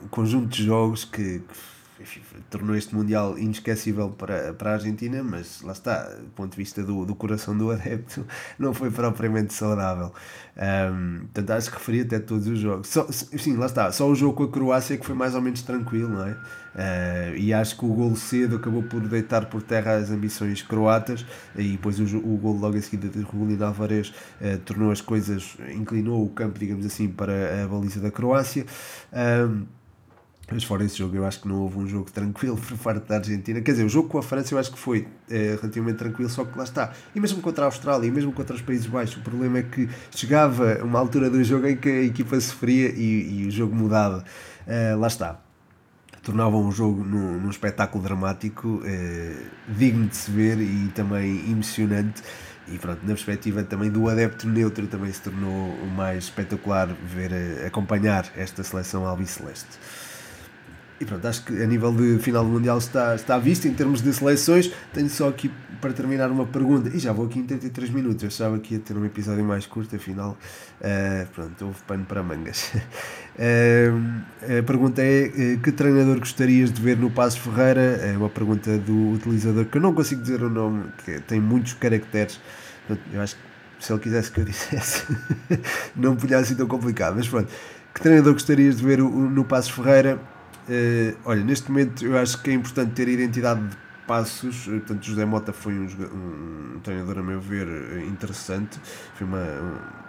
um 0.02 0.08
conjunto 0.10 0.48
de 0.48 0.66
jogos 0.66 1.06
que, 1.06 1.40
que 1.40 1.56
enfim, 2.00 2.22
tornou 2.50 2.76
este 2.76 2.96
Mundial 2.96 3.38
inesquecível 3.38 4.10
para, 4.10 4.54
para 4.54 4.72
a 4.72 4.74
Argentina, 4.74 5.22
mas 5.24 5.62
lá 5.62 5.74
está, 5.74 6.04
do 6.10 6.30
ponto 6.30 6.52
de 6.52 6.58
vista 6.58 6.82
do, 6.84 7.06
do 7.06 7.14
coração 7.14 7.58
do 7.58 7.72
adepto, 7.72 8.26
não 8.58 8.74
foi 8.74 8.90
propriamente 8.90 9.54
saudável. 9.54 10.14
Um, 10.58 11.20
portanto, 11.20 11.52
acho 11.52 11.72
que 11.72 11.78
referi 11.78 12.02
até 12.02 12.20
todos 12.20 12.48
os 12.48 12.60
jogos. 12.60 12.88
Só, 12.88 13.08
sim, 13.12 13.58
lá 13.58 13.66
está, 13.66 13.92
só 13.92 14.08
o 14.10 14.16
jogo 14.16 14.34
com 14.34 14.44
a 14.44 14.52
Croácia 14.52 14.98
que 14.98 15.06
foi 15.06 15.16
mais 15.16 15.36
ou 15.36 15.42
menos 15.42 15.62
tranquilo, 15.62 16.10
não 16.10 16.26
é? 16.26 16.32
Uh, 16.32 17.36
e 17.36 17.54
acho 17.54 17.78
que 17.78 17.84
o 17.84 17.90
golo 17.90 18.16
cedo 18.16 18.58
acabou 18.58 18.84
por 18.84 19.02
deitar 19.02 19.48
por 19.48 19.62
terra 19.62 19.96
as 19.96 20.12
ambições 20.12 20.62
croatas 20.62 21.26
e 21.58 21.72
depois 21.72 22.00
o, 22.00 22.18
o 22.18 22.38
golo 22.38 22.60
logo 22.60 22.78
em 22.78 22.82
seguida 22.82 23.10
de 23.10 23.22
Julián 23.22 23.68
Alvarez 23.68 24.14
uh, 24.40 24.58
tornou 24.60 24.92
as 24.92 25.02
coisas, 25.02 25.58
inclinou 25.74 26.24
o 26.24 26.30
campo, 26.30 26.60
digamos 26.60 26.86
assim, 26.86 27.08
para 27.08 27.64
a 27.64 27.68
baliza 27.68 28.00
da 28.00 28.12
Croácia. 28.12 28.66
Mas 30.52 30.64
fora 30.64 30.84
esse 30.84 30.98
jogo, 30.98 31.16
eu 31.16 31.26
acho 31.26 31.42
que 31.42 31.48
não 31.48 31.62
houve 31.62 31.78
um 31.78 31.88
jogo 31.88 32.12
tranquilo 32.12 32.58
por 32.68 32.78
parte 32.78 33.08
da 33.08 33.18
Argentina. 33.18 33.62
Quer 33.62 33.72
dizer, 33.72 33.84
o 33.84 33.90
jogo 33.90 34.10
com 34.10 34.18
a 34.18 34.24
França 34.24 34.54
eu 34.54 34.60
acho 34.60 34.72
que 34.72 34.80
foi 34.80 35.08
é, 35.30 35.58
relativamente 35.60 35.98
tranquilo, 35.98 36.30
só 36.30 36.44
que 36.46 36.58
lá 36.58 36.64
está. 36.64 36.92
E 37.14 37.20
mesmo 37.20 37.42
contra 37.42 37.66
a 37.66 37.68
Austrália, 37.68 38.08
e 38.08 38.12
mesmo 38.12 38.32
contra 38.32 38.56
os 38.56 38.62
Países 38.62 38.88
Baixos, 38.88 39.18
o 39.18 39.22
problema 39.22 39.60
é 39.60 39.64
que 39.64 39.90
chegava 40.12 40.84
uma 40.84 41.00
altura 41.00 41.30
do 41.30 41.44
jogo 41.44 41.68
em 41.68 41.78
que 41.78 41.90
a 41.90 42.04
equipa 42.04 42.40
sofria 42.40 42.90
e, 42.90 43.44
e 43.44 43.48
o 43.48 43.52
jogo 43.52 43.76
mudava. 43.76 44.24
Uh, 44.66 45.00
lá 45.00 45.08
está. 45.08 45.40
Tornava 46.24 46.58
um 46.58 46.72
jogo 46.72 47.04
num, 47.04 47.40
num 47.40 47.50
espetáculo 47.50 48.04
dramático, 48.04 48.68
uh, 48.68 49.50
digno 49.68 50.08
de 50.08 50.16
se 50.16 50.30
ver 50.32 50.60
e 50.60 50.90
também 50.90 51.50
emocionante. 51.50 52.22
E 52.72 52.78
pronto, 52.78 53.00
na 53.02 53.14
perspectiva 53.14 53.64
também 53.64 53.90
do 53.90 54.08
adepto 54.08 54.48
neutro, 54.48 54.86
também 54.86 55.12
se 55.12 55.22
tornou 55.22 55.70
o 55.74 55.88
mais 55.88 56.26
espetacular 56.26 56.88
ver, 56.88 57.66
acompanhar 57.66 58.32
esta 58.36 58.64
seleção 58.64 59.08
albiceleste. 59.08 59.80
E 61.00 61.06
pronto, 61.06 61.26
acho 61.26 61.46
que 61.46 61.64
a 61.64 61.66
nível 61.66 61.94
de 61.94 62.20
final 62.20 62.44
do 62.44 62.50
Mundial 62.50 62.78
está, 62.78 63.16
está 63.16 63.38
visto 63.38 63.68
em 63.68 63.74
termos 63.74 64.02
de 64.02 64.12
seleções. 64.14 64.70
Tenho 64.94 65.10
só 65.10 65.30
aqui 65.30 65.50
para 65.80 65.94
terminar 65.94 66.30
uma 66.30 66.46
pergunta. 66.46 66.90
E 66.90 67.00
já 67.00 67.14
vou 67.14 67.26
aqui 67.26 67.40
em 67.40 67.46
33 67.46 67.90
minutos. 67.90 68.24
Eu 68.24 68.28
achava 68.28 68.60
que 68.60 68.74
ia 68.74 68.80
ter 68.80 68.98
um 68.98 69.06
episódio 69.06 69.44
mais 69.44 69.66
curto, 69.66 69.96
afinal, 69.96 70.38
uh, 70.82 71.28
pronto, 71.34 71.66
houve 71.66 71.82
pano 71.88 72.04
para 72.04 72.22
mangas. 72.22 72.72
Uh, 73.36 74.20
a 74.60 74.64
pergunta 74.64 75.02
é: 75.02 75.28
uh, 75.28 75.60
que 75.62 75.72
treinador 75.72 76.20
gostarias 76.20 76.72
de 76.72 76.82
ver 76.82 76.98
no 76.98 77.10
Passo 77.10 77.40
Ferreira? 77.40 77.82
É 77.82 78.18
uma 78.18 78.30
pergunta 78.30 78.78
do 78.78 79.14
utilizador 79.14 79.66
que 79.66 79.78
eu 79.78 79.82
não 79.82 79.94
consigo 79.94 80.22
dizer 80.22 80.44
o 80.44 80.50
nome, 80.50 80.86
que 81.06 81.20
tem 81.22 81.40
muitos 81.40 81.74
caracteres. 81.74 82.42
Eu 83.14 83.22
acho 83.22 83.36
que 83.36 83.86
se 83.86 83.94
ele 83.94 84.02
quisesse 84.02 84.30
que 84.32 84.42
eu 84.42 84.44
dissesse, 84.46 85.06
não 85.96 86.16
podia 86.18 86.40
assim 86.40 86.56
tão 86.56 86.68
complicado. 86.68 87.16
Mas 87.16 87.28
pronto, 87.28 87.50
que 87.94 88.02
treinador 88.02 88.34
gostarias 88.34 88.78
de 88.78 88.84
ver 88.84 88.98
no 88.98 89.46
Passo 89.46 89.72
Ferreira? 89.72 90.20
Uh, 90.70 91.18
olha, 91.26 91.44
neste 91.44 91.72
momento 91.72 92.06
eu 92.06 92.16
acho 92.16 92.40
que 92.44 92.52
é 92.52 92.54
importante 92.54 92.92
ter 92.92 93.08
identidade 93.08 93.68
de 93.68 93.76
passos. 94.10 94.68
Eh, 94.68 94.72
portanto, 94.72 95.04
José 95.04 95.24
Mota 95.24 95.54
foi 95.54 95.74
um, 95.74 95.86
um, 95.86 96.80
treinador, 96.80 97.20
a 97.20 97.24
meu 97.24 97.40
ver, 97.40 97.68
eh, 97.68 98.06
interessante. 98.06 98.80
Foi 99.14 99.26
uma, 99.28 99.44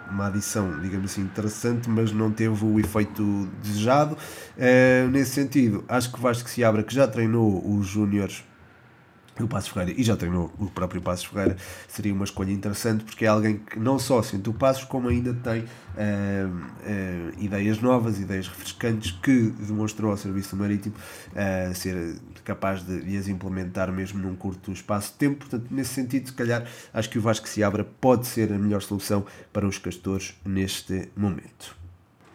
uma 0.09 0.27
adição, 0.27 0.79
digamos 0.79 1.11
assim, 1.11 1.21
interessante, 1.21 1.87
mas 1.87 2.11
não 2.11 2.31
teve 2.31 2.65
o 2.65 2.79
efeito 2.79 3.47
desejado. 3.61 4.17
Uh, 4.57 5.07
nesse 5.09 5.31
sentido, 5.31 5.83
acho 5.87 6.11
que 6.11 6.17
o 6.17 6.21
Vasco 6.21 6.49
se 6.49 6.63
abra, 6.63 6.81
que 6.81 6.93
já 6.93 7.07
treinou 7.07 7.63
os 7.75 7.85
Júniores 7.85 8.43
o 9.43 9.47
Passos 9.47 9.69
Ferreira 9.69 9.99
e 9.99 10.03
já 10.03 10.15
treinou 10.15 10.51
o 10.59 10.67
próprio 10.67 11.01
Passos 11.01 11.25
Ferreira, 11.25 11.57
seria 11.87 12.13
uma 12.13 12.25
escolha 12.25 12.51
interessante 12.51 13.03
porque 13.03 13.25
é 13.25 13.27
alguém 13.27 13.57
que 13.57 13.79
não 13.79 13.99
só 13.99 14.21
sente 14.21 14.49
o 14.49 14.53
Passos, 14.53 14.83
como 14.83 15.07
ainda 15.07 15.33
tem 15.33 15.61
uh, 15.61 15.65
uh, 15.65 17.43
ideias 17.43 17.79
novas, 17.81 18.19
ideias 18.19 18.47
refrescantes 18.47 19.11
que 19.11 19.51
demonstrou 19.59 20.11
ao 20.11 20.17
Serviço 20.17 20.55
Marítimo 20.55 20.95
uh, 21.31 21.73
ser 21.75 22.15
capaz 22.43 22.83
de, 22.83 23.01
de, 23.01 23.17
as 23.17 23.27
implementar 23.27 23.91
mesmo 23.91 24.19
num 24.19 24.35
curto 24.35 24.71
espaço 24.71 25.11
de 25.13 25.17
tempo. 25.17 25.37
Portanto, 25.37 25.67
nesse 25.71 25.93
sentido, 25.93 26.27
se 26.27 26.33
calhar, 26.33 26.65
acho 26.93 27.09
que 27.09 27.17
o 27.17 27.21
Vasco 27.21 27.47
se 27.47 27.63
abra 27.63 27.83
pode 27.83 28.27
ser 28.27 28.51
a 28.51 28.57
melhor 28.57 28.81
solução 28.81 29.25
para 29.53 29.67
os 29.67 29.77
castores 29.77 30.33
neste 30.45 31.09
momento. 31.15 31.80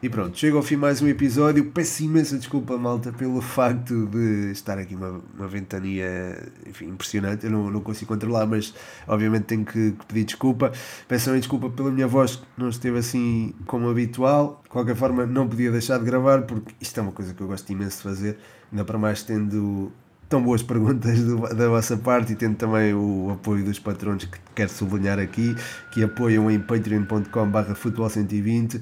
E 0.02 0.10
pronto, 0.10 0.36
chega 0.36 0.54
ao 0.54 0.62
fim 0.62 0.76
mais 0.76 1.00
um 1.00 1.08
episódio. 1.08 1.64
Peço 1.72 2.04
imensa 2.04 2.36
desculpa, 2.36 2.76
malta, 2.76 3.10
pelo 3.12 3.40
facto 3.40 4.06
de 4.06 4.50
estar 4.50 4.78
aqui 4.78 4.94
uma, 4.94 5.22
uma 5.34 5.48
ventania 5.48 6.52
enfim, 6.66 6.88
impressionante. 6.88 7.46
Eu 7.46 7.50
não, 7.50 7.70
não 7.70 7.80
consigo 7.80 8.12
controlar, 8.12 8.46
mas 8.46 8.74
obviamente 9.08 9.44
tenho 9.44 9.64
que, 9.64 9.92
que 9.92 10.06
pedir 10.06 10.24
desculpa. 10.24 10.70
Peço 11.08 11.32
desculpa 11.32 11.70
pela 11.70 11.90
minha 11.90 12.06
voz 12.06 12.36
que 12.36 12.44
não 12.58 12.68
esteve 12.68 12.98
assim 12.98 13.54
como 13.66 13.88
habitual. 13.88 14.60
De 14.64 14.68
qualquer 14.68 14.94
forma, 14.94 15.24
não 15.24 15.48
podia 15.48 15.72
deixar 15.72 15.98
de 15.98 16.04
gravar 16.04 16.42
porque 16.42 16.74
isto 16.78 17.00
é 17.00 17.02
uma 17.02 17.12
coisa 17.12 17.32
que 17.32 17.40
eu 17.40 17.46
gosto 17.46 17.70
imenso 17.72 17.96
de 17.96 18.02
fazer, 18.02 18.38
ainda 18.70 18.84
para 18.84 18.98
mais 18.98 19.22
tendo 19.22 19.90
tão 20.28 20.42
boas 20.42 20.62
perguntas 20.62 21.22
do, 21.22 21.36
da 21.54 21.68
vossa 21.68 21.96
parte 21.96 22.32
e 22.32 22.36
tendo 22.36 22.56
também 22.56 22.94
o 22.94 23.30
apoio 23.32 23.64
dos 23.64 23.78
patrões 23.78 24.24
que 24.24 24.38
quero 24.54 24.70
sublinhar 24.70 25.18
aqui, 25.18 25.54
que 25.92 26.02
apoiam 26.02 26.50
em 26.50 26.58
patreon.com 26.58 27.50
barra 27.50 27.74
futebol 27.74 28.08
120 28.08 28.74
uh, 28.76 28.80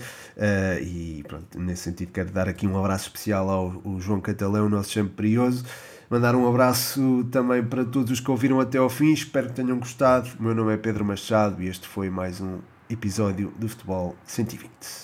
e 0.81 1.25
pronto, 1.27 1.59
nesse 1.59 1.83
sentido 1.83 2.13
quero 2.13 2.31
dar 2.31 2.49
aqui 2.49 2.67
um 2.67 2.79
abraço 2.79 3.09
especial 3.09 3.49
ao, 3.51 3.83
ao 3.85 4.01
João 4.01 4.21
Catalão, 4.21 4.69
nosso 4.69 4.91
sempre 4.91 5.15
perioso. 5.15 5.65
Mandar 6.09 6.35
um 6.35 6.47
abraço 6.47 7.27
também 7.31 7.63
para 7.63 7.85
todos 7.85 8.11
os 8.11 8.21
que 8.21 8.31
ouviram 8.31 8.61
até 8.61 8.79
ao 8.79 8.89
fim, 8.89 9.13
espero 9.13 9.49
que 9.49 9.55
tenham 9.55 9.79
gostado. 9.79 10.29
O 10.39 10.43
meu 10.43 10.55
nome 10.55 10.75
é 10.75 10.77
Pedro 10.77 11.05
Machado 11.05 11.63
e 11.63 11.69
este 11.69 11.89
foi 11.89 12.11
mais 12.11 12.41
um 12.41 12.59
episódio 12.89 13.53
do 13.59 13.69
Futebol 13.69 14.15
120. 14.25 15.03